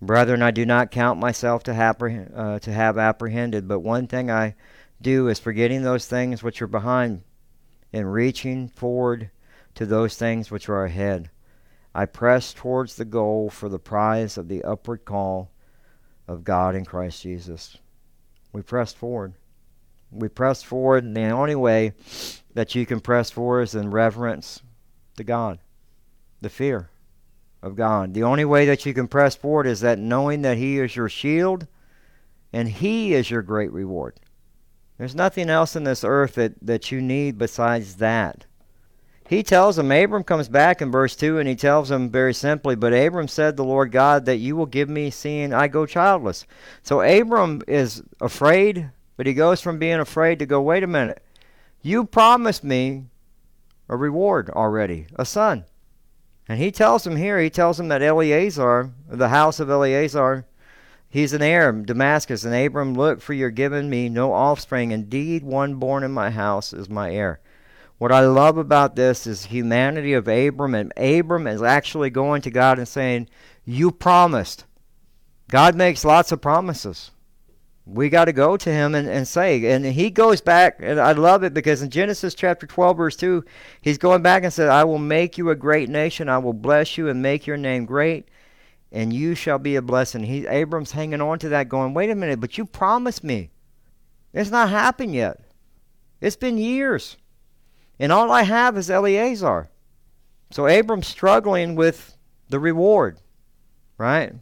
Brethren, 0.00 0.40
I 0.40 0.52
do 0.52 0.64
not 0.64 0.90
count 0.90 1.20
myself 1.20 1.62
to 1.64 1.74
have, 1.74 2.00
uh, 2.02 2.58
to 2.60 2.72
have 2.72 2.96
apprehended, 2.96 3.68
but 3.68 3.80
one 3.80 4.06
thing 4.06 4.30
I 4.30 4.54
do 5.02 5.28
is 5.28 5.38
forgetting 5.38 5.82
those 5.82 6.06
things 6.06 6.42
which 6.42 6.62
are 6.62 6.66
behind 6.66 7.20
and 7.92 8.10
reaching 8.10 8.68
forward 8.68 9.30
to 9.74 9.84
those 9.84 10.16
things 10.16 10.50
which 10.50 10.70
are 10.70 10.86
ahead. 10.86 11.28
I 11.96 12.04
press 12.04 12.52
towards 12.52 12.96
the 12.96 13.06
goal 13.06 13.48
for 13.48 13.70
the 13.70 13.78
prize 13.78 14.36
of 14.36 14.48
the 14.48 14.62
upward 14.64 15.06
call 15.06 15.50
of 16.28 16.44
God 16.44 16.74
in 16.74 16.84
Christ 16.84 17.22
Jesus. 17.22 17.78
We 18.52 18.60
press 18.60 18.92
forward. 18.92 19.32
We 20.10 20.28
press 20.28 20.62
forward, 20.62 21.04
and 21.04 21.16
the 21.16 21.30
only 21.30 21.54
way 21.54 21.94
that 22.52 22.74
you 22.74 22.84
can 22.84 23.00
press 23.00 23.30
forward 23.30 23.62
is 23.62 23.74
in 23.74 23.90
reverence 23.90 24.60
to 25.16 25.24
God, 25.24 25.58
the 26.42 26.50
fear 26.50 26.90
of 27.62 27.76
God. 27.76 28.12
The 28.12 28.24
only 28.24 28.44
way 28.44 28.66
that 28.66 28.84
you 28.84 28.92
can 28.92 29.08
press 29.08 29.34
forward 29.34 29.66
is 29.66 29.80
that 29.80 29.98
knowing 29.98 30.42
that 30.42 30.58
He 30.58 30.78
is 30.78 30.96
your 30.96 31.08
shield 31.08 31.66
and 32.52 32.68
He 32.68 33.14
is 33.14 33.30
your 33.30 33.40
great 33.40 33.72
reward. 33.72 34.20
There's 34.98 35.14
nothing 35.14 35.48
else 35.48 35.74
in 35.74 35.84
this 35.84 36.04
earth 36.04 36.34
that, 36.34 36.56
that 36.60 36.92
you 36.92 37.00
need 37.00 37.38
besides 37.38 37.96
that. 37.96 38.44
He 39.28 39.42
tells 39.42 39.76
him, 39.76 39.90
Abram 39.90 40.22
comes 40.22 40.48
back 40.48 40.80
in 40.80 40.92
verse 40.92 41.16
2 41.16 41.38
and 41.38 41.48
he 41.48 41.56
tells 41.56 41.90
him 41.90 42.10
very 42.10 42.32
simply, 42.32 42.76
But 42.76 42.94
Abram 42.94 43.26
said, 43.26 43.56
The 43.56 43.64
Lord 43.64 43.90
God, 43.90 44.24
that 44.26 44.36
you 44.36 44.54
will 44.54 44.66
give 44.66 44.88
me 44.88 45.10
seeing 45.10 45.52
I 45.52 45.66
go 45.66 45.84
childless. 45.84 46.46
So 46.82 47.00
Abram 47.00 47.62
is 47.66 48.02
afraid, 48.20 48.90
but 49.16 49.26
he 49.26 49.34
goes 49.34 49.60
from 49.60 49.78
being 49.78 49.98
afraid 49.98 50.38
to 50.38 50.46
go, 50.46 50.62
Wait 50.62 50.84
a 50.84 50.86
minute. 50.86 51.22
You 51.82 52.04
promised 52.04 52.62
me 52.62 53.06
a 53.88 53.96
reward 53.96 54.50
already, 54.50 55.06
a 55.16 55.24
son. 55.24 55.64
And 56.48 56.60
he 56.60 56.70
tells 56.70 57.04
him 57.04 57.16
here, 57.16 57.40
he 57.40 57.50
tells 57.50 57.80
him 57.80 57.88
that 57.88 58.02
Eliezer, 58.02 58.92
the 59.08 59.28
house 59.30 59.58
of 59.58 59.68
Eliezer, 59.68 60.46
he's 61.08 61.32
an 61.32 61.42
heir, 61.42 61.72
Damascus. 61.72 62.44
And 62.44 62.54
Abram, 62.54 62.94
look, 62.94 63.20
for 63.20 63.32
you're 63.32 63.50
giving 63.50 63.90
me 63.90 64.08
no 64.08 64.32
offspring. 64.32 64.92
Indeed, 64.92 65.42
one 65.42 65.74
born 65.76 66.04
in 66.04 66.12
my 66.12 66.30
house 66.30 66.72
is 66.72 66.88
my 66.88 67.12
heir. 67.12 67.40
What 67.98 68.12
I 68.12 68.20
love 68.20 68.58
about 68.58 68.94
this 68.94 69.26
is 69.26 69.46
humanity 69.46 70.12
of 70.12 70.28
Abram, 70.28 70.74
and 70.74 70.92
Abram 70.98 71.46
is 71.46 71.62
actually 71.62 72.10
going 72.10 72.42
to 72.42 72.50
God 72.50 72.78
and 72.78 72.86
saying, 72.86 73.28
You 73.64 73.90
promised. 73.90 74.64
God 75.48 75.74
makes 75.74 76.04
lots 76.04 76.30
of 76.30 76.42
promises. 76.42 77.10
We 77.86 78.08
got 78.08 78.24
to 78.24 78.32
go 78.32 78.56
to 78.56 78.70
him 78.70 78.96
and, 78.96 79.08
and 79.08 79.28
say, 79.28 79.64
and 79.70 79.86
he 79.86 80.10
goes 80.10 80.40
back, 80.40 80.78
and 80.80 80.98
I 80.98 81.12
love 81.12 81.44
it 81.44 81.54
because 81.54 81.82
in 81.82 81.90
Genesis 81.90 82.34
chapter 82.34 82.66
12, 82.66 82.96
verse 82.96 83.16
2, 83.16 83.44
he's 83.80 83.96
going 83.96 84.22
back 84.22 84.42
and 84.42 84.52
said, 84.52 84.68
I 84.68 84.82
will 84.82 84.98
make 84.98 85.38
you 85.38 85.50
a 85.50 85.54
great 85.54 85.88
nation, 85.88 86.28
I 86.28 86.38
will 86.38 86.52
bless 86.52 86.98
you 86.98 87.08
and 87.08 87.22
make 87.22 87.46
your 87.46 87.56
name 87.56 87.86
great, 87.86 88.28
and 88.90 89.12
you 89.12 89.36
shall 89.36 89.60
be 89.60 89.76
a 89.76 89.82
blessing. 89.82 90.24
He, 90.24 90.48
Abram's 90.48 90.90
hanging 90.90 91.20
on 91.20 91.38
to 91.38 91.48
that, 91.50 91.68
going, 91.68 91.94
Wait 91.94 92.10
a 92.10 92.16
minute, 92.16 92.40
but 92.40 92.58
you 92.58 92.66
promised 92.66 93.22
me. 93.22 93.50
It's 94.32 94.50
not 94.50 94.68
happened 94.68 95.14
yet. 95.14 95.40
It's 96.20 96.36
been 96.36 96.58
years. 96.58 97.16
And 97.98 98.12
all 98.12 98.30
I 98.30 98.42
have 98.42 98.76
is 98.76 98.90
Eliezer. 98.90 99.70
So 100.50 100.66
Abram's 100.66 101.08
struggling 101.08 101.74
with 101.74 102.16
the 102.48 102.58
reward, 102.58 103.18
right? 103.98 104.32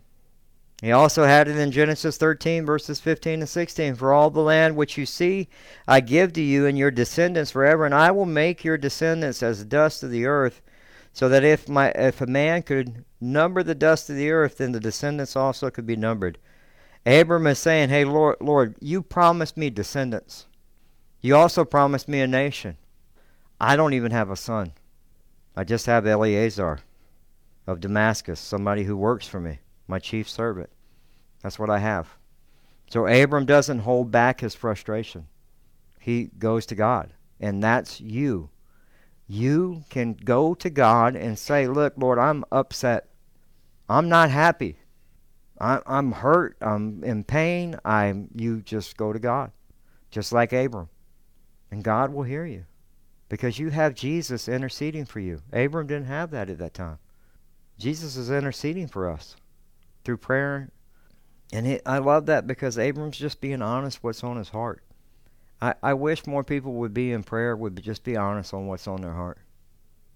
He 0.83 0.93
also 0.93 1.25
had 1.25 1.49
it 1.49 1.57
in 1.57 1.71
Genesis 1.71 2.19
13, 2.19 2.67
verses 2.67 3.01
15 3.01 3.41
and 3.41 3.49
16. 3.49 3.95
For 3.95 4.13
all 4.13 4.29
the 4.29 4.41
land 4.41 4.77
which 4.77 4.99
you 4.99 5.07
see, 5.07 5.49
I 5.89 6.01
give 6.01 6.35
to 6.35 6.43
you 6.43 6.67
and 6.67 6.77
your 6.77 6.91
descendants 6.91 7.53
forever, 7.53 7.87
and 7.87 7.95
I 7.95 8.11
will 8.11 8.27
make 8.27 8.65
your 8.65 8.77
descendants 8.77 9.43
as 9.43 9.65
dust 9.65 10.03
of 10.03 10.11
the 10.11 10.27
earth, 10.27 10.61
so 11.13 11.29
that 11.29 11.45
if 11.45 11.69
my 11.69 11.91
if 11.93 12.21
a 12.21 12.27
man 12.27 12.63
could 12.63 13.05
number 13.19 13.63
the 13.63 13.75
dust 13.75 14.11
of 14.11 14.17
the 14.17 14.31
earth, 14.31 14.59
then 14.59 14.73
the 14.73 14.81
descendants 14.81 15.37
also 15.37 15.71
could 15.71 15.87
be 15.87 15.97
numbered. 15.97 16.39
Abram 17.07 17.47
is 17.47 17.59
saying, 17.59 17.89
Hey 17.89 18.05
Lord 18.05 18.37
Lord, 18.41 18.75
you 18.81 19.01
promised 19.01 19.57
me 19.57 19.71
descendants. 19.71 20.47
You 21.23 21.37
also 21.37 21.65
promised 21.65 22.09
me 22.09 22.21
a 22.21 22.27
nation. 22.27 22.77
I 23.61 23.77
don't 23.77 23.95
even 23.95 24.11
have 24.13 24.31
a 24.31 24.37
son. 24.37 24.73
I 25.57 25.65
just 25.65 25.87
have 25.87 26.07
Eliezer 26.07 26.81
of 27.67 27.81
Damascus, 27.81 28.41
somebody 28.41 28.85
who 28.85 28.97
works 28.97 29.27
for 29.27 29.41
me, 29.41 29.61
my 29.87 29.99
chief 29.99 30.29
servant. 30.29 30.71
That's 31.43 31.59
what 31.59 31.71
I 31.71 31.79
have. 31.79 32.09
So 32.91 33.07
Abram 33.07 33.47
doesn't 33.47 33.81
hold 33.81 34.11
back 34.11 34.41
his 34.41 34.55
frustration. 34.55 35.27
He 36.01 36.31
goes 36.39 36.67
to 36.67 36.75
God. 36.75 37.13
And 37.41 37.63
that's 37.63 38.01
you. 38.01 38.51
You 39.27 39.85
can 39.89 40.15
go 40.15 40.55
to 40.55 40.71
God 40.71 41.17
and 41.17 41.39
say, 41.39 41.67
Look, 41.67 41.95
Lord, 41.97 42.19
I'm 42.19 42.45
upset. 42.53 43.09
I'm 43.89 44.09
not 44.09 44.31
happy. 44.31 44.77
I, 45.61 45.81
I'm 45.87 46.13
hurt. 46.13 46.57
I'm 46.61 47.03
in 47.05 47.25
pain. 47.25 47.77
I'm 47.85 48.29
you 48.35 48.61
just 48.61 48.97
go 48.97 49.13
to 49.13 49.19
God. 49.19 49.53
Just 50.11 50.33
like 50.33 50.53
Abram. 50.53 50.89
And 51.71 51.83
God 51.83 52.13
will 52.13 52.23
hear 52.23 52.45
you 52.45 52.65
because 53.29 53.59
you 53.59 53.71
have 53.71 53.95
Jesus 53.95 54.49
interceding 54.49 55.05
for 55.05 55.21
you. 55.21 55.43
Abram 55.53 55.87
didn't 55.87 56.07
have 56.07 56.31
that 56.31 56.51
at 56.51 56.59
that 56.59 56.75
time. 56.75 56.99
Jesus 57.79 58.17
is 58.17 58.31
interceding 58.31 58.87
for 58.87 59.11
us 59.11 59.37
through 60.05 60.19
prayer. 60.19 60.71
And 61.53 61.67
it, 61.67 61.83
I 61.87 61.99
love 61.99 62.27
that 62.27 62.47
because 62.47 62.79
Abram's 62.79 63.19
just 63.19 63.41
being 63.41 63.63
honest 63.63 64.03
what's 64.03 64.25
on 64.25 64.37
his 64.37 64.51
heart. 64.51 64.83
I, 65.61 65.75
I 65.83 65.95
wish 65.95 66.27
more 66.27 66.45
people 66.45 66.75
would 66.75 66.95
be 66.95 67.13
in 67.13 67.23
prayer, 67.23 67.57
would 67.57 67.83
just 67.83 68.05
be 68.05 68.17
honest 68.17 68.53
on 68.53 68.67
what's 68.67 68.87
on 68.87 69.01
their 69.01 69.13
heart. 69.13 69.39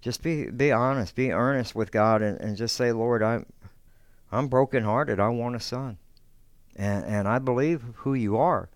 Just 0.00 0.22
be 0.22 0.50
be 0.50 0.70
honest, 0.70 1.16
be 1.16 1.32
earnest 1.32 1.74
with 1.74 1.90
God 1.90 2.22
and, 2.22 2.40
and 2.40 2.56
just 2.56 2.76
say, 2.76 2.92
Lord, 2.92 3.22
I'm 3.22 3.46
I'm 4.30 4.48
brokenhearted. 4.48 5.18
I 5.18 5.28
want 5.28 5.56
a 5.56 5.60
son. 5.60 5.98
And 6.76 7.04
and 7.04 7.26
I 7.26 7.38
believe 7.38 7.82
who 7.96 8.14
you 8.14 8.36
are. 8.36 8.68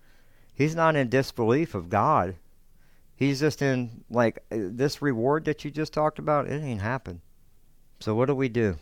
He's 0.53 0.75
not 0.75 0.95
in 0.95 1.09
disbelief 1.09 1.75
of 1.75 1.89
God. 1.89 2.35
He's 3.15 3.39
just 3.39 3.61
in 3.61 4.03
like 4.09 4.39
uh, 4.51 4.57
this 4.71 5.01
reward 5.01 5.45
that 5.45 5.63
you 5.63 5.71
just 5.71 5.93
talked 5.93 6.19
about. 6.19 6.47
It 6.47 6.63
ain't 6.63 6.81
happened. 6.81 7.21
So 7.99 8.15
what 8.15 8.25
do 8.25 8.35
we 8.35 8.49
do? 8.49 8.77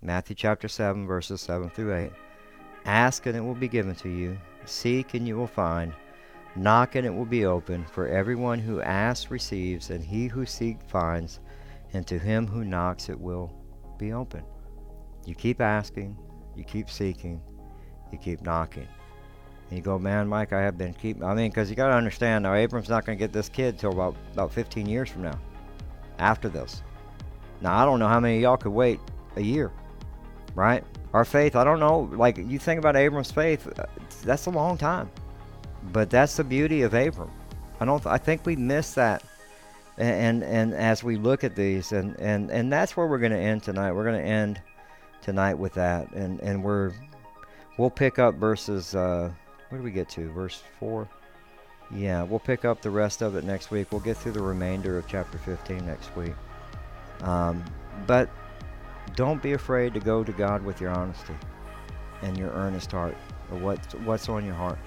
Matthew 0.00 0.34
chapter 0.34 0.68
seven, 0.68 1.06
verses 1.06 1.40
seven 1.40 1.70
through 1.70 1.94
eight. 1.94 2.12
Ask 2.84 3.26
and 3.26 3.36
it 3.36 3.40
will 3.40 3.54
be 3.54 3.68
given 3.68 3.94
to 3.96 4.08
you. 4.08 4.36
Seek 4.64 5.14
and 5.14 5.26
you 5.28 5.36
will 5.36 5.46
find. 5.46 5.92
Knock 6.56 6.96
and 6.96 7.06
it 7.06 7.14
will 7.14 7.24
be 7.24 7.44
open. 7.44 7.84
For 7.84 8.08
everyone 8.08 8.58
who 8.58 8.82
asks 8.82 9.30
receives, 9.30 9.90
and 9.90 10.04
he 10.04 10.26
who 10.26 10.44
seeks 10.44 10.84
finds, 10.88 11.40
and 11.92 12.06
to 12.06 12.18
him 12.18 12.46
who 12.46 12.64
knocks 12.64 13.08
it 13.08 13.18
will 13.18 13.52
be 13.98 14.12
open. 14.12 14.44
You 15.24 15.34
keep 15.34 15.60
asking, 15.60 16.18
you 16.56 16.64
keep 16.64 16.90
seeking, 16.90 17.40
you 18.10 18.18
keep 18.18 18.42
knocking. 18.42 18.88
You 19.72 19.80
go, 19.80 19.98
man, 19.98 20.28
Mike, 20.28 20.52
I 20.52 20.60
have 20.60 20.76
been 20.76 20.92
keep. 20.92 21.22
I 21.22 21.34
mean, 21.34 21.50
because 21.50 21.70
you 21.70 21.76
got 21.76 21.88
to 21.88 21.94
understand 21.94 22.42
now, 22.42 22.52
Abram's 22.52 22.90
not 22.90 23.06
going 23.06 23.16
to 23.16 23.24
get 23.24 23.32
this 23.32 23.48
kid 23.48 23.78
till 23.78 23.92
about 23.92 24.14
about 24.34 24.52
15 24.52 24.86
years 24.86 25.08
from 25.08 25.22
now. 25.22 25.38
After 26.18 26.50
this, 26.50 26.82
now 27.62 27.80
I 27.80 27.86
don't 27.86 27.98
know 27.98 28.06
how 28.06 28.20
many 28.20 28.36
of 28.36 28.42
y'all 28.42 28.58
could 28.58 28.72
wait 28.72 29.00
a 29.36 29.40
year, 29.40 29.72
right? 30.54 30.84
Our 31.14 31.24
faith, 31.24 31.56
I 31.56 31.64
don't 31.64 31.80
know. 31.80 32.10
Like 32.12 32.36
you 32.36 32.58
think 32.58 32.78
about 32.78 32.96
Abram's 32.96 33.30
faith, 33.30 33.66
uh, 33.78 33.86
that's 34.24 34.44
a 34.44 34.50
long 34.50 34.76
time. 34.76 35.10
But 35.90 36.10
that's 36.10 36.36
the 36.36 36.44
beauty 36.44 36.82
of 36.82 36.92
Abram. 36.92 37.30
I 37.80 37.86
don't. 37.86 38.04
I 38.06 38.18
think 38.18 38.44
we 38.44 38.56
miss 38.56 38.92
that. 38.94 39.24
And, 39.96 40.42
and 40.42 40.44
and 40.44 40.74
as 40.74 41.02
we 41.02 41.16
look 41.16 41.44
at 41.44 41.56
these, 41.56 41.92
and 41.92 42.14
and 42.20 42.50
and 42.50 42.70
that's 42.70 42.94
where 42.94 43.06
we're 43.06 43.18
going 43.18 43.32
to 43.32 43.38
end 43.38 43.62
tonight. 43.62 43.92
We're 43.92 44.04
going 44.04 44.20
to 44.20 44.28
end 44.28 44.60
tonight 45.22 45.54
with 45.54 45.72
that, 45.74 46.12
and 46.12 46.40
and 46.40 46.62
we're 46.62 46.92
we'll 47.78 47.90
pick 47.90 48.18
up 48.18 48.34
verses. 48.34 48.94
Uh, 48.94 49.32
where 49.72 49.78
do 49.78 49.84
we 49.84 49.90
get 49.90 50.10
to? 50.10 50.30
Verse 50.32 50.62
4? 50.80 51.08
Yeah, 51.94 52.24
we'll 52.24 52.38
pick 52.38 52.66
up 52.66 52.82
the 52.82 52.90
rest 52.90 53.22
of 53.22 53.36
it 53.36 53.44
next 53.44 53.70
week. 53.70 53.90
We'll 53.90 54.02
get 54.02 54.18
through 54.18 54.32
the 54.32 54.42
remainder 54.42 54.98
of 54.98 55.06
chapter 55.06 55.38
15 55.38 55.86
next 55.86 56.14
week. 56.14 56.34
Um, 57.22 57.64
but 58.06 58.28
don't 59.16 59.42
be 59.42 59.54
afraid 59.54 59.94
to 59.94 60.00
go 60.00 60.22
to 60.24 60.32
God 60.32 60.62
with 60.62 60.78
your 60.78 60.90
honesty 60.90 61.32
and 62.20 62.36
your 62.36 62.50
earnest 62.50 62.92
heart 62.92 63.16
what, 63.48 63.78
what's 64.00 64.28
on 64.28 64.44
your 64.44 64.54
heart, 64.54 64.78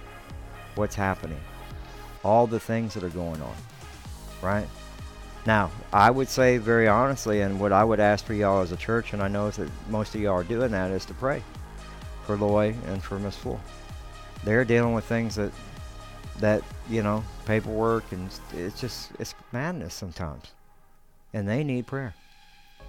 what's 0.76 0.95
happening, 0.95 1.41
all 2.24 2.45
the 2.45 2.60
things 2.60 2.93
that 2.93 3.04
are 3.04 3.10
going 3.10 3.41
on, 3.41 3.56
right? 4.43 4.67
Now, 5.48 5.71
I 5.93 6.12
would 6.12 6.30
say 6.30 6.60
very 6.60 6.88
honestly, 6.88 7.41
and 7.41 7.60
what 7.60 7.71
I 7.71 7.84
would 7.84 8.00
ask 8.00 8.24
for 8.24 8.36
y'all 8.36 8.62
as 8.62 8.71
a 8.71 8.78
church, 8.78 9.13
and 9.13 9.21
I 9.21 9.30
know 9.30 9.50
that 9.50 9.69
most 9.89 10.13
of 10.13 10.21
y'all 10.21 10.34
are 10.34 10.43
doing 10.43 10.71
that, 10.71 10.91
is 10.91 11.06
to 11.06 11.13
pray 11.15 11.41
for 12.28 12.38
Loy 12.38 12.76
and 12.86 13.04
for 13.04 13.17
Miss 13.17 13.36
Floor 13.36 13.60
they're 14.45 14.63
dealing 14.65 14.93
with 14.93 15.05
things 15.05 15.36
that 15.36 15.51
that 16.39 16.62
you 16.89 17.01
know 17.01 17.23
paperwork 17.45 18.03
and 18.12 18.29
it's 18.53 18.79
just 18.79 19.12
it's 19.19 19.36
madness 19.51 19.93
sometimes. 19.93 20.51
And 21.34 21.47
they 21.47 21.63
need 21.63 21.86
prayer. 21.86 22.13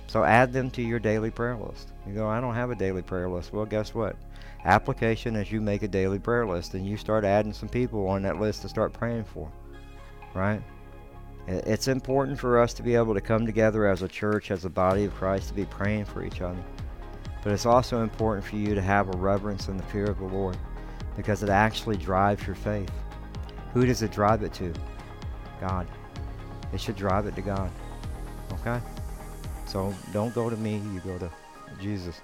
So 0.07 0.23
add 0.23 0.53
them 0.53 0.71
to 0.73 0.83
your 0.83 1.01
daily 1.01 1.33
prayer 1.33 1.57
list. 1.57 1.91
You 2.07 2.15
go 2.15 2.29
i 2.29 2.41
don't 2.41 2.55
have 2.55 2.71
a 2.71 2.77
daily 2.77 3.03
prayer 3.03 3.29
list. 3.29 3.53
Well 3.53 3.67
guess 3.67 3.95
what? 3.95 4.17
Application 4.65 5.37
is 5.37 5.51
you 5.51 5.61
make 5.61 5.83
a 5.83 5.89
daily 5.89 6.19
prayer 6.19 6.47
list 6.47 6.75
and 6.75 6.87
you 6.87 6.97
start 6.97 7.25
adding 7.25 7.53
some 7.53 7.69
people 7.69 8.07
on 8.07 8.23
that 8.23 8.41
list 8.41 8.63
to 8.63 8.69
start 8.69 8.93
praying 8.93 9.25
for 9.25 9.51
right? 10.37 10.63
It's 11.49 11.89
important 11.89 12.39
for 12.39 12.61
us 12.61 12.75
to 12.75 12.83
be 12.83 12.95
able 12.95 13.15
to 13.15 13.21
come 13.21 13.47
together 13.47 13.87
as 13.87 14.03
a 14.03 14.09
church 14.09 14.51
as 14.51 14.65
a 14.65 14.71
body 14.71 15.05
of 15.05 15.15
christ 15.15 15.49
to 15.49 15.55
be 15.55 15.65
praying 15.65 16.05
for 16.05 16.25
each 16.25 16.41
other. 16.41 16.63
But 17.43 17.53
it's 17.53 17.67
also 17.67 18.03
important 18.03 18.45
for 18.45 18.57
you 18.57 18.75
to 18.75 18.83
have 18.83 19.09
a 19.09 19.17
reverence 19.17 19.69
and 19.69 19.79
the 19.79 19.85
fear 19.85 20.07
of 20.07 20.19
the 20.19 20.25
lord 20.25 20.59
because 21.17 21.43
it 21.43 21.49
actually 21.49 21.97
drives 21.97 22.47
your 22.47 22.57
faith. 22.57 22.91
Who 23.73 23.87
does 23.87 24.03
it 24.03 24.13
drive 24.13 24.43
it 24.43 24.53
to? 24.55 24.73
God. 25.61 25.87
It 26.73 26.81
should 26.81 26.97
drive 26.97 27.27
it 27.27 27.35
to 27.37 27.43
God. 27.43 27.71
Okay? 28.53 28.81
So 29.67 29.95
don't 30.13 30.35
go 30.35 30.49
to 30.49 30.57
me, 30.57 30.81
you 30.93 31.01
go 31.01 31.19
to 31.19 31.31
Jesus. 31.81 32.21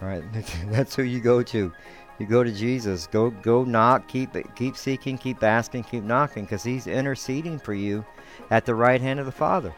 Right, 0.00 0.22
that's 0.66 0.94
who 0.94 1.02
you 1.02 1.20
go 1.20 1.42
to. 1.42 1.72
You 2.18 2.26
go 2.26 2.42
to 2.42 2.52
Jesus. 2.52 3.06
Go 3.06 3.30
go 3.30 3.64
knock, 3.64 4.08
keep 4.08 4.30
keep 4.56 4.76
seeking, 4.76 5.18
keep 5.18 5.42
asking, 5.42 5.84
keep 5.84 6.02
knocking 6.02 6.46
cuz 6.46 6.62
he's 6.62 6.86
interceding 6.86 7.58
for 7.58 7.74
you 7.74 8.04
at 8.50 8.66
the 8.66 8.74
right 8.74 9.00
hand 9.00 9.20
of 9.20 9.26
the 9.26 9.32
Father. 9.32 9.72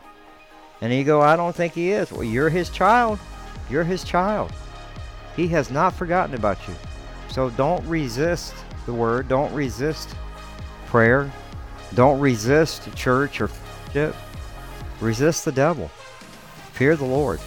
And 0.80 0.92
you 0.92 1.04
go, 1.04 1.20
I 1.20 1.36
don't 1.36 1.54
think 1.54 1.74
he 1.74 1.90
is. 1.90 2.10
Well, 2.10 2.24
you're 2.24 2.48
his 2.48 2.70
child. 2.70 3.18
You're 3.68 3.84
his 3.84 4.04
child. 4.04 4.52
He 5.36 5.48
has 5.48 5.70
not 5.70 5.92
forgotten 5.94 6.34
about 6.34 6.66
you. 6.66 6.74
So 7.30 7.50
don't 7.50 7.84
resist 7.86 8.54
the 8.86 8.92
word. 8.92 9.28
Don't 9.28 9.52
resist 9.54 10.14
prayer. 10.86 11.30
Don't 11.94 12.20
resist 12.20 12.94
church 12.94 13.40
or 13.40 13.50
shit. 13.92 14.14
Resist 15.00 15.44
the 15.44 15.52
devil. 15.52 15.88
Fear 16.72 16.96
the 16.96 17.04
Lord. 17.04 17.40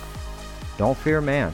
Don't 0.77 0.97
fear 0.97 1.21
man. 1.21 1.53